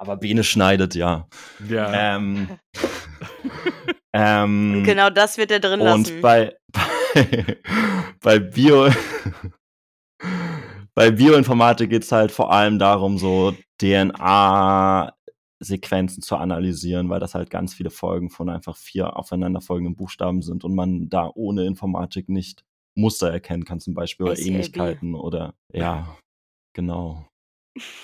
[0.00, 1.26] Aber Bene schneidet, ja.
[1.68, 2.16] Ja.
[2.16, 2.58] Ähm,
[4.14, 6.20] ähm, Genau das wird er drin und lassen.
[6.20, 7.58] bei, bei,
[8.20, 8.88] bei Bio
[10.98, 13.54] bei Bioinformatik geht es halt vor allem darum, so
[15.60, 20.64] DNA-Sequenzen zu analysieren, weil das halt ganz viele Folgen von einfach vier aufeinanderfolgenden Buchstaben sind
[20.64, 24.46] und man da ohne Informatik nicht Muster erkennen kann, zum Beispiel, oder ACAB.
[24.46, 26.16] Ähnlichkeiten oder ja,
[26.74, 27.26] genau.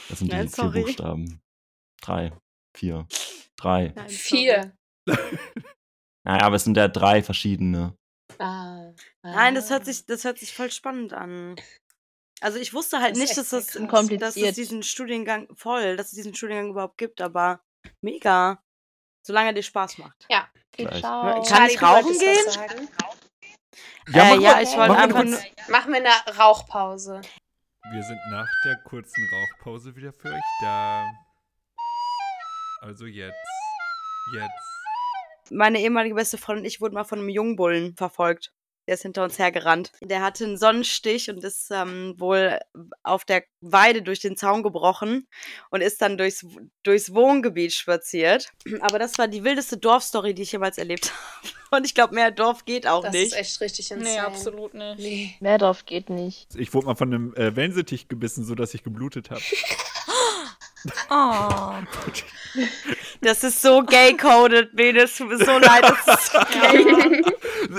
[0.09, 0.83] Das sind die Nein, vier sorry.
[0.83, 1.41] Buchstaben.
[2.01, 2.33] Drei,
[2.77, 3.07] vier,
[3.57, 3.93] drei.
[3.97, 4.09] Nein.
[4.09, 4.73] Vier.
[6.27, 7.95] Naja, aber es sind ja drei verschiedene.
[8.39, 8.93] Ah.
[9.23, 9.85] Nein, das hört Ah.
[9.85, 11.57] sich, das hört sich voll spannend an.
[12.45, 13.69] Also ich wusste halt Das nicht, dass es,
[14.19, 17.63] dass es diesen Studiengang voll, dass es diesen Studiengang überhaupt gibt, aber
[18.03, 18.63] mega.
[19.27, 20.27] Solange er dir Spaß macht.
[20.77, 21.01] Viel Gleich.
[21.01, 21.23] Ciao.
[21.33, 22.99] Kann Charlie, ich rauchen gehen?
[24.09, 25.41] Ja, äh, ja, ich wollte einfach kurz- nur.
[25.69, 27.23] Machen wir eine Rauchpause.
[27.91, 31.11] Wir sind nach der kurzen Rauchpause wieder für euch da.
[32.83, 33.35] Also jetzt.
[34.35, 35.51] Jetzt.
[35.51, 38.53] Meine ehemalige beste Freundin und ich wurden mal von einem Jungbullen verfolgt.
[38.87, 39.93] Der ist hinter uns hergerannt.
[40.03, 42.59] Der hatte einen Sonnenstich und ist ähm, wohl
[43.03, 45.27] auf der Weide durch den Zaun gebrochen
[45.71, 46.45] und ist dann durchs,
[46.83, 48.51] durchs Wohngebiet spaziert.
[48.81, 51.13] Aber das war die wildeste Dorfstory, die ich jemals erlebt
[51.71, 51.79] habe.
[51.79, 53.27] Und ich glaube, mehr Dorf geht auch Das nicht.
[53.29, 54.11] ist echt richtig insane.
[54.15, 54.99] Nee, absolut nicht.
[54.99, 55.35] Nee.
[55.41, 56.55] Mehrdorf geht nicht.
[56.55, 59.41] Ich wurde mal von einem äh, Wellensittich gebissen, sodass ich geblutet habe.
[61.11, 61.73] Oh.
[63.21, 65.03] Das ist so gay-coded, Bene.
[65.03, 65.83] Es tut mir so leid.
[65.83, 67.23] Das ist so gay.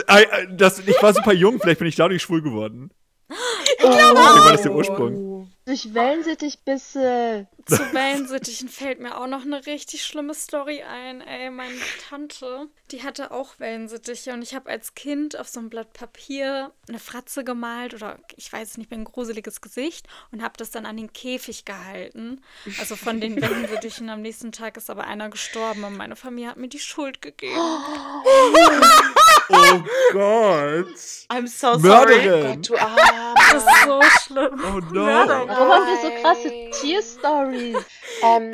[0.08, 2.92] Äh, äh, das, ich war super jung, vielleicht bin ich dadurch schwul geworden.
[3.30, 3.38] Ich
[3.82, 5.35] Deswegen war das der Ursprung.
[5.66, 7.48] Durch Wellensittichbisse.
[7.66, 11.22] Zu Wellensittichen fällt mir auch noch eine richtig schlimme Story ein.
[11.22, 11.74] Ey, meine
[12.08, 16.72] Tante, die hatte auch Wellensittiche und ich habe als Kind auf so einem Blatt Papier
[16.88, 20.86] eine Fratze gemalt oder ich weiß nicht mehr, ein gruseliges Gesicht und habe das dann
[20.86, 22.44] an den Käfig gehalten.
[22.80, 24.12] Also von den Wellensittichen.
[24.12, 27.56] Am nächsten Tag ist aber einer gestorben und meine Familie hat mir die Schuld gegeben.
[29.50, 29.84] Oh
[30.14, 30.88] Gott.
[31.30, 31.80] I'm so sorry.
[31.80, 32.62] Mörderin.
[32.62, 33.34] Gott, du Arme.
[33.52, 34.62] Das ist so schlimm.
[34.66, 35.04] Oh no.
[35.06, 35.48] Mörder.
[35.48, 36.82] Warum haben wir so krasse.
[36.82, 37.78] Tierstories?
[38.24, 38.54] Ähm,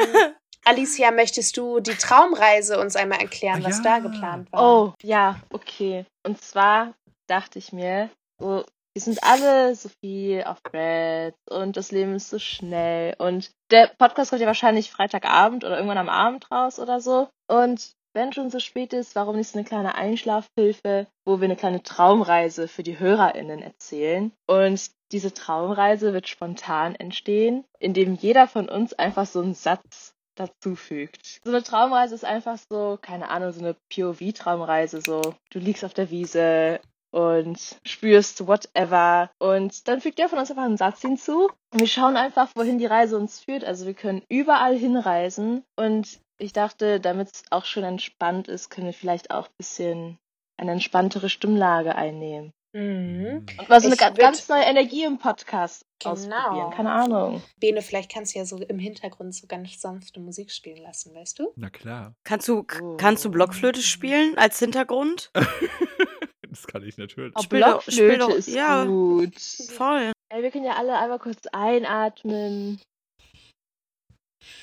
[0.65, 3.83] Alicia, möchtest du die Traumreise uns einmal erklären, Ah, was ja.
[3.83, 4.61] da geplant war?
[4.63, 6.05] Oh, ja, okay.
[6.25, 6.93] Und zwar
[7.27, 8.63] dachte ich mir, so,
[8.93, 13.15] wir sind alle so viel auf Red und das Leben ist so schnell.
[13.17, 17.29] Und der Podcast kommt ja wahrscheinlich Freitagabend oder irgendwann am Abend raus oder so.
[17.49, 21.55] Und wenn schon so spät ist, warum nicht so eine kleine Einschlafhilfe, wo wir eine
[21.55, 24.31] kleine Traumreise für die HörerInnen erzählen?
[24.47, 31.41] Und diese Traumreise wird spontan entstehen, indem jeder von uns einfach so einen Satz dazufügt.
[31.43, 35.93] So eine Traumreise ist einfach so, keine Ahnung, so eine POV-Traumreise, so du liegst auf
[35.93, 36.79] der Wiese
[37.11, 41.87] und spürst whatever und dann fügt der von uns einfach einen Satz hinzu und wir
[41.87, 43.65] schauen einfach, wohin die Reise uns führt.
[43.65, 48.87] Also wir können überall hinreisen und ich dachte, damit es auch schon entspannt ist, können
[48.87, 50.17] wir vielleicht auch ein bisschen
[50.57, 52.51] eine entspanntere Stimmlage einnehmen.
[52.73, 53.45] Mhm.
[53.59, 56.13] Und mal so eine würd- ganz neue Energie im Podcast Genau.
[56.13, 56.71] ausprobieren.
[56.71, 57.41] Keine Ahnung.
[57.59, 61.39] Bene, vielleicht kannst du ja so im Hintergrund so ganz sanfte Musik spielen lassen, weißt
[61.39, 61.51] du?
[61.57, 62.15] Na klar.
[62.23, 62.95] Kannst du, Oh.
[62.97, 65.31] kannst du Blockflöte spielen als Hintergrund?
[66.49, 67.31] Das kann ich natürlich.
[67.37, 68.83] Oh, Spiel doch- spiel Blockflöte doch- ist ja.
[68.83, 69.39] gut.
[69.69, 70.11] Voll.
[70.27, 72.81] Ey, wir können ja alle einmal kurz einatmen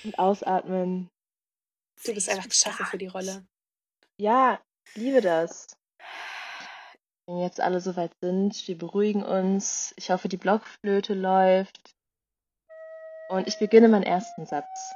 [0.04, 1.08] und ausatmen.
[2.04, 3.46] Du bist einfach geschaffen für die Rolle.
[4.18, 5.66] Ja, ich liebe das.
[7.26, 9.92] Wenn jetzt alle soweit sind, wir beruhigen uns.
[9.96, 11.94] Ich hoffe, die Blockflöte läuft.
[13.28, 14.94] Und ich beginne meinen ersten Satz.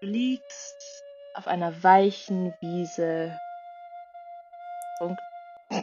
[0.00, 1.02] Du liegst
[1.34, 3.38] auf einer weichen Wiese.
[4.98, 5.20] Punkt.
[5.70, 5.80] Ey,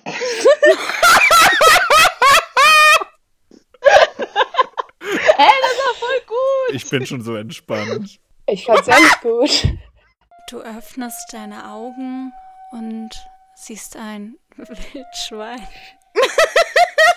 [5.61, 6.75] das war voll gut!
[6.75, 8.19] Ich bin schon so entspannt.
[8.51, 9.67] Ich fand's echt gut.
[10.49, 12.33] Du öffnest deine Augen
[12.71, 13.09] und
[13.55, 15.65] siehst ein Wildschwein.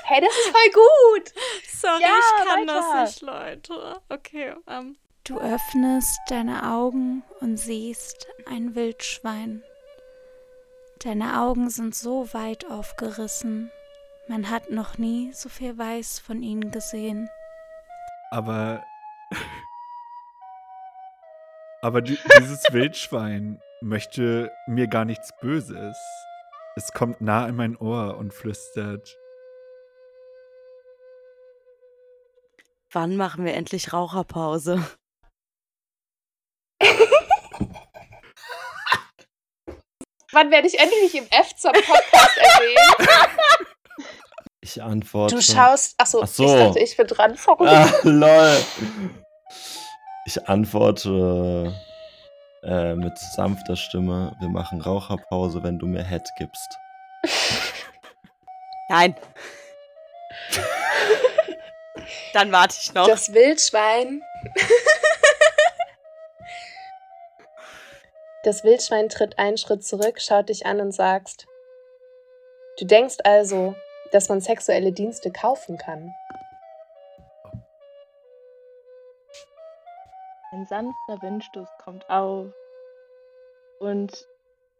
[0.05, 0.71] Hey, das ist voll
[1.17, 1.33] gut.
[1.67, 2.75] Sorry, Ja, ich kann weiter.
[3.01, 4.01] das nicht, Leute.
[4.11, 4.55] Okay.
[4.69, 4.97] Ähm.
[5.25, 9.63] Du öffnest deine Augen und siehst ein Wildschwein.
[11.03, 13.71] Deine Augen sind so weit aufgerissen.
[14.29, 17.29] Man hat noch nie so viel Weiß von ihnen gesehen.
[18.31, 18.85] Aber.
[21.85, 25.99] Aber die, dieses Wildschwein möchte mir gar nichts Böses.
[26.77, 29.15] Es kommt nah in mein Ohr und flüstert.
[32.91, 34.83] Wann machen wir endlich Raucherpause?
[40.33, 43.69] Wann werde ich endlich im F zum Podcast erwähnt?
[44.63, 45.35] Ich antworte.
[45.35, 45.95] Du schaust.
[45.99, 46.45] Achso, Ach so.
[46.45, 47.37] ich dachte, ich bin dran.
[47.37, 47.69] Sorry.
[47.69, 48.57] Ah, lol.
[50.27, 51.75] Ich antworte
[52.63, 56.79] äh, mit sanfter Stimme: Wir machen Raucherpause, wenn du mir Head gibst.
[58.89, 59.15] Nein.
[62.33, 63.07] Dann warte ich noch.
[63.07, 64.23] Das Wildschwein.
[68.45, 71.47] Das Wildschwein tritt einen Schritt zurück, schaut dich an und sagst:
[72.79, 73.75] Du denkst also,
[74.13, 76.15] dass man sexuelle Dienste kaufen kann.
[80.65, 82.51] Ein sanfter Windstoß kommt auf
[83.81, 84.27] und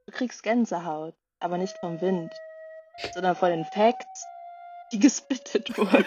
[0.07, 2.33] du kriegst Gänsehaut, aber nicht vom Wind,
[3.13, 4.25] sondern von den Facts,
[4.93, 6.07] die gespittet wurden.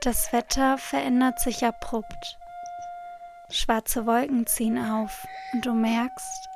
[0.00, 2.36] Das Wetter verändert sich abrupt.
[3.48, 6.48] Schwarze Wolken ziehen auf und du merkst,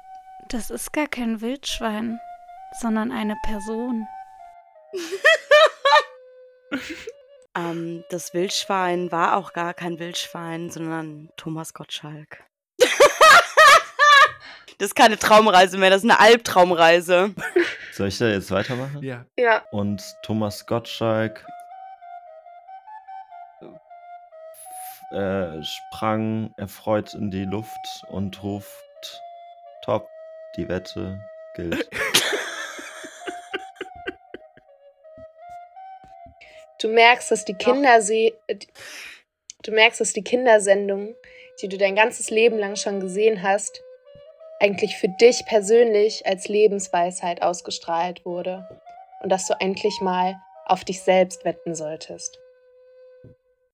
[0.48, 2.20] das ist gar kein Wildschwein,
[2.80, 4.08] sondern eine Person.
[7.56, 12.44] Ähm, das Wildschwein war auch gar kein Wildschwein, sondern Thomas Gottschalk.
[14.78, 17.34] das ist keine Traumreise mehr, das ist eine Albtraumreise.
[17.92, 19.02] Soll ich da jetzt weitermachen?
[19.02, 19.24] Ja.
[19.38, 19.64] Ja.
[19.70, 21.46] Und Thomas Gottschalk
[25.12, 29.22] äh, sprang erfreut in die Luft und ruft:
[29.82, 30.06] Top,
[30.56, 31.18] die Wette
[31.54, 31.88] gilt.
[36.80, 38.32] Du merkst, dass die Kinderse
[39.62, 41.14] du merkst, dass die Kindersendung,
[41.60, 43.82] die du dein ganzes Leben lang schon gesehen hast,
[44.60, 48.66] eigentlich für dich persönlich als Lebensweisheit ausgestrahlt wurde
[49.22, 52.38] und dass du endlich mal auf dich selbst wetten solltest.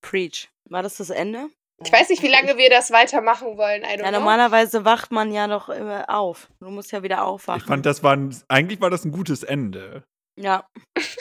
[0.01, 0.49] Preach.
[0.65, 1.49] War das das Ende?
[1.85, 3.83] Ich weiß nicht, wie lange wir das weitermachen wollen.
[3.83, 4.19] Ja, know.
[4.19, 6.49] normalerweise wacht man ja noch immer auf.
[6.61, 7.61] Du musst ja wieder aufwachen.
[7.61, 10.05] Ich fand, das war ein, eigentlich war das ein gutes Ende.
[10.37, 10.67] ja.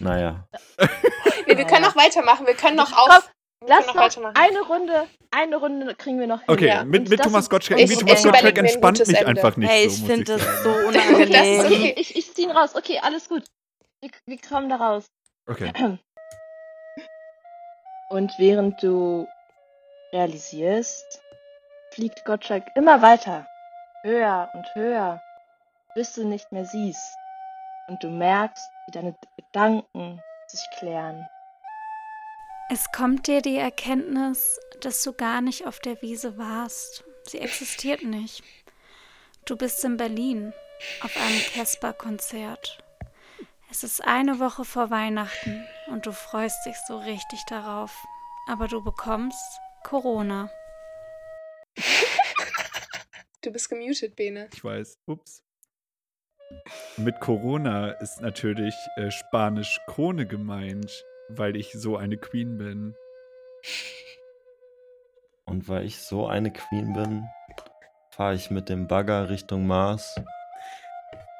[0.00, 0.46] Naja.
[1.46, 2.46] Nee, wir können noch weitermachen.
[2.46, 3.08] Wir können noch auf.
[3.08, 3.22] Komm,
[3.60, 4.34] wir Lass noch weitermachen.
[4.36, 6.50] eine Runde, eine Runde kriegen wir noch hin.
[6.50, 9.26] Okay, Ja, mit, mit das Thomas Gottschalk, ich Thomas Gottschalk entspannt mich Ende.
[9.26, 11.60] einfach nicht hey, so, ich muss finde ich das so Das unangenehm.
[11.60, 11.94] ist okay.
[11.96, 12.74] Ich, ich zieh ihn raus.
[12.74, 13.44] Okay, alles gut.
[14.02, 15.06] Wir, wir kommen da raus.
[15.48, 15.72] Okay.
[18.10, 19.26] Und während du
[20.12, 21.20] realisierst,
[21.92, 23.46] fliegt Gottschalk immer weiter,
[24.02, 25.20] höher und höher,
[25.94, 27.00] bis du nicht mehr siehst.
[27.88, 31.26] Und du merkst, wie deine Gedanken sich klären.
[32.68, 37.04] Es kommt dir die Erkenntnis, dass du gar nicht auf der Wiese warst.
[37.24, 38.42] Sie existiert nicht.
[39.44, 40.52] Du bist in Berlin
[41.02, 42.82] auf einem Casper-Konzert.
[43.70, 48.04] Es ist eine Woche vor Weihnachten und du freust dich so richtig darauf.
[48.48, 50.50] Aber du bekommst Corona.
[53.42, 54.48] Du bist gemutet, Bene.
[54.52, 54.98] Ich weiß.
[55.06, 55.45] Ups.
[56.96, 62.94] Mit Corona ist natürlich äh, Spanisch Krone gemeint, weil ich so eine Queen bin.
[65.44, 67.28] Und weil ich so eine Queen bin,
[68.10, 70.20] fahre ich mit dem Bagger Richtung Mars,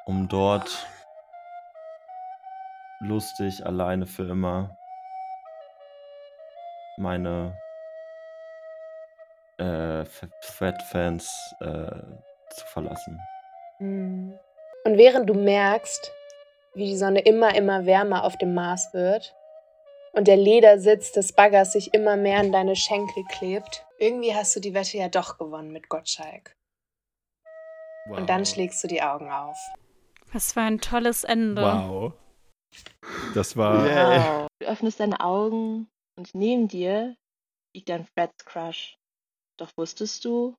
[0.05, 0.87] um dort
[2.99, 4.77] lustig, alleine für immer
[6.97, 7.57] meine
[9.57, 10.03] äh,
[10.41, 12.01] Thread-Fans äh,
[12.49, 13.19] zu verlassen.
[13.77, 14.39] Hm.
[14.87, 16.13] Und während du merkst,
[16.73, 19.35] wie die Sonne immer, immer wärmer auf dem Mars wird
[20.13, 24.61] und der Ledersitz des Baggers sich immer mehr an deine Schenkel klebt, irgendwie hast du
[24.61, 26.55] die Wette ja doch gewonnen mit Gottschalk.
[28.07, 28.19] Wow.
[28.19, 29.57] Und dann schlägst du die Augen auf.
[30.31, 31.63] Was für ein tolles Ende.
[31.63, 32.13] Wow.
[33.33, 33.85] Das war.
[33.85, 34.41] Yeah.
[34.43, 34.47] Wow.
[34.61, 37.17] Du öffnest deine Augen und neben dir
[37.75, 38.97] liegt dein Freds Crush.
[39.57, 40.55] Doch wusstest du,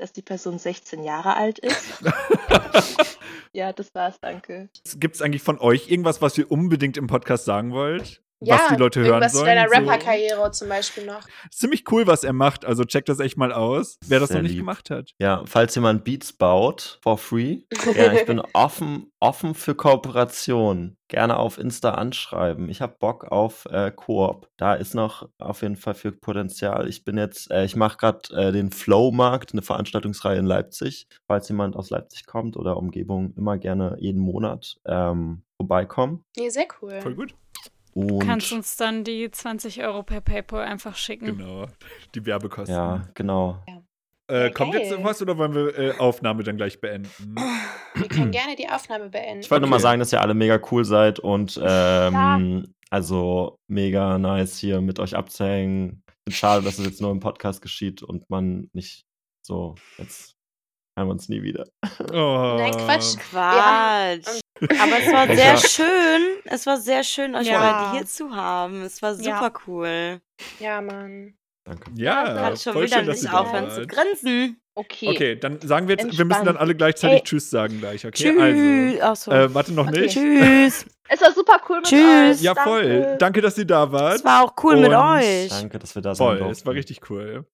[0.00, 2.02] dass die Person 16 Jahre alt ist?
[3.52, 4.68] ja, das war's, danke.
[4.96, 8.22] Gibt es eigentlich von euch irgendwas, was ihr unbedingt im Podcast sagen wollt?
[8.40, 9.46] Ja, was die Leute hören sollen?
[9.46, 11.22] deiner So- Rapper-Karriere zum Beispiel noch.
[11.50, 12.64] Ziemlich cool, was er macht.
[12.64, 14.60] Also checkt das echt mal aus, wer das Sehr noch nicht lieb.
[14.60, 15.10] gemacht hat.
[15.18, 17.62] Ja, falls jemand Beats baut, for free.
[17.96, 20.96] Ja, ich bin offen, offen für Kooperation.
[21.08, 22.68] Gerne auf Insta anschreiben.
[22.68, 24.48] Ich habe Bock auf äh, Koop.
[24.58, 26.86] Da ist noch auf jeden Fall viel Potenzial.
[26.88, 31.08] Ich bin jetzt, äh, ich mache gerade äh, den Flow-Markt, eine Veranstaltungsreihe in Leipzig.
[31.26, 36.24] Falls jemand aus Leipzig kommt oder Umgebung, immer gerne jeden Monat ähm, vorbeikommen.
[36.36, 37.00] Nee, sehr cool.
[37.00, 37.34] Voll gut.
[37.94, 41.36] Und Kannst uns dann die 20 Euro per PayPal einfach schicken.
[41.38, 41.66] Genau.
[42.14, 42.74] Die Werbekosten.
[42.74, 43.62] ja, genau.
[44.30, 44.98] Äh, kommt jetzt Geil.
[44.98, 47.34] noch was oder wollen wir äh, Aufnahme dann gleich beenden?
[47.94, 49.40] Wir können gerne die Aufnahme beenden.
[49.40, 49.82] Ich wollte nur mal Okay.
[49.84, 55.16] sagen, dass ihr alle mega cool seid und ähm, also mega nice hier mit euch
[55.16, 56.02] abzuhängen.
[56.28, 59.06] Ich schade, dass es jetzt nur im Podcast geschieht und man nicht
[59.42, 60.34] so, jetzt
[60.98, 61.64] hören wir uns nie wieder.
[62.12, 62.56] Oh.
[62.58, 63.16] Nein, Quatsch.
[63.30, 64.40] Quatsch.
[64.60, 66.22] Aber es war Ich sehr schön.
[66.44, 67.90] Es war sehr schön, euch Ja.
[67.90, 68.82] heute hier zu haben.
[68.82, 69.38] Es war Ja.
[69.38, 70.20] super cool.
[70.60, 71.34] Ja, Mann.
[71.64, 71.90] Danke.
[71.96, 74.60] Ja, Kann schon voll wieder schön, nicht aufhören zu grinsen.
[74.74, 75.08] Okay.
[75.08, 76.60] Okay, dann sagen wir jetzt, wir müssen dann Entspannt.
[76.60, 77.22] alle gleichzeitig Ey.
[77.24, 78.12] Tschüss sagen gleich, okay?
[78.12, 79.00] Tschüss.
[79.02, 79.30] Ach so.
[79.32, 80.00] Also, äh, warte noch Okay.
[80.02, 80.14] nicht.
[80.14, 80.86] Tschüss.
[81.10, 82.36] Es war super cool mit Tschüss.
[82.38, 82.42] euch.
[82.42, 82.70] Ja, Danke.
[82.70, 83.16] voll.
[83.18, 84.16] Danke, dass ihr da wart.
[84.16, 85.48] Es war auch cool mit Und- euch.
[85.48, 87.46] Danke, dass wir da sein Voll, es war richtig cool.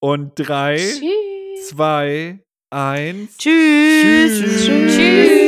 [0.00, 1.68] Und drei, Tschüss.
[1.68, 3.36] zwei, eins.
[3.38, 4.40] Tschüss.
[4.40, 4.66] Tschüss.
[4.96, 5.41] Tschüss.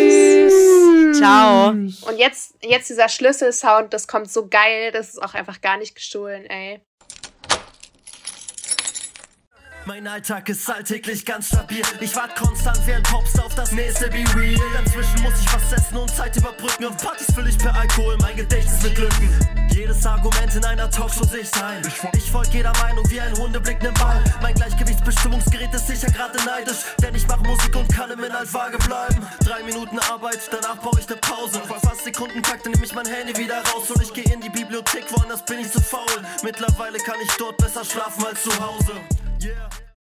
[1.25, 1.69] Ciao.
[1.69, 5.95] Und jetzt, jetzt dieser Schlüsselsound, das kommt so geil, das ist auch einfach gar nicht
[5.95, 6.81] gestohlen, ey.
[9.87, 11.83] Mein Alltag ist alltäglich ganz stabil.
[12.01, 14.59] Ich warte konstant wie ein Popstar auf das nächste Be Real.
[14.73, 16.87] Dazwischen muss ich was essen und Zeit überbrücken.
[16.87, 19.29] Auf Partys fülle ich per Alkohol mein Gedächtnis mit Lücken.
[19.75, 21.83] Jedes Argument in einer Talkshow sehe ich ein.
[22.17, 24.25] Ich folge jeder Meinung wie ein Hundeblick nem Ball.
[24.41, 26.79] Mein Gleichgewichtsbestimmungsgerät ist sicher gerade neidisch.
[27.03, 29.27] Denn ich mache Musik und kann im Inhalt vage bleiben.
[29.45, 31.61] Drei Minuten Arbeit, danach brauche ich ne Pause.
[31.61, 35.45] Fast Sekundentakte nehme ich mein Handy wieder raus und ich gehe in die Bibliothek, woanders
[35.45, 36.25] bin ich zu faul.
[36.43, 38.93] Mittlerweile kann ich dort besser schlafen als zu Hause.
[39.41, 39.84] Yeah.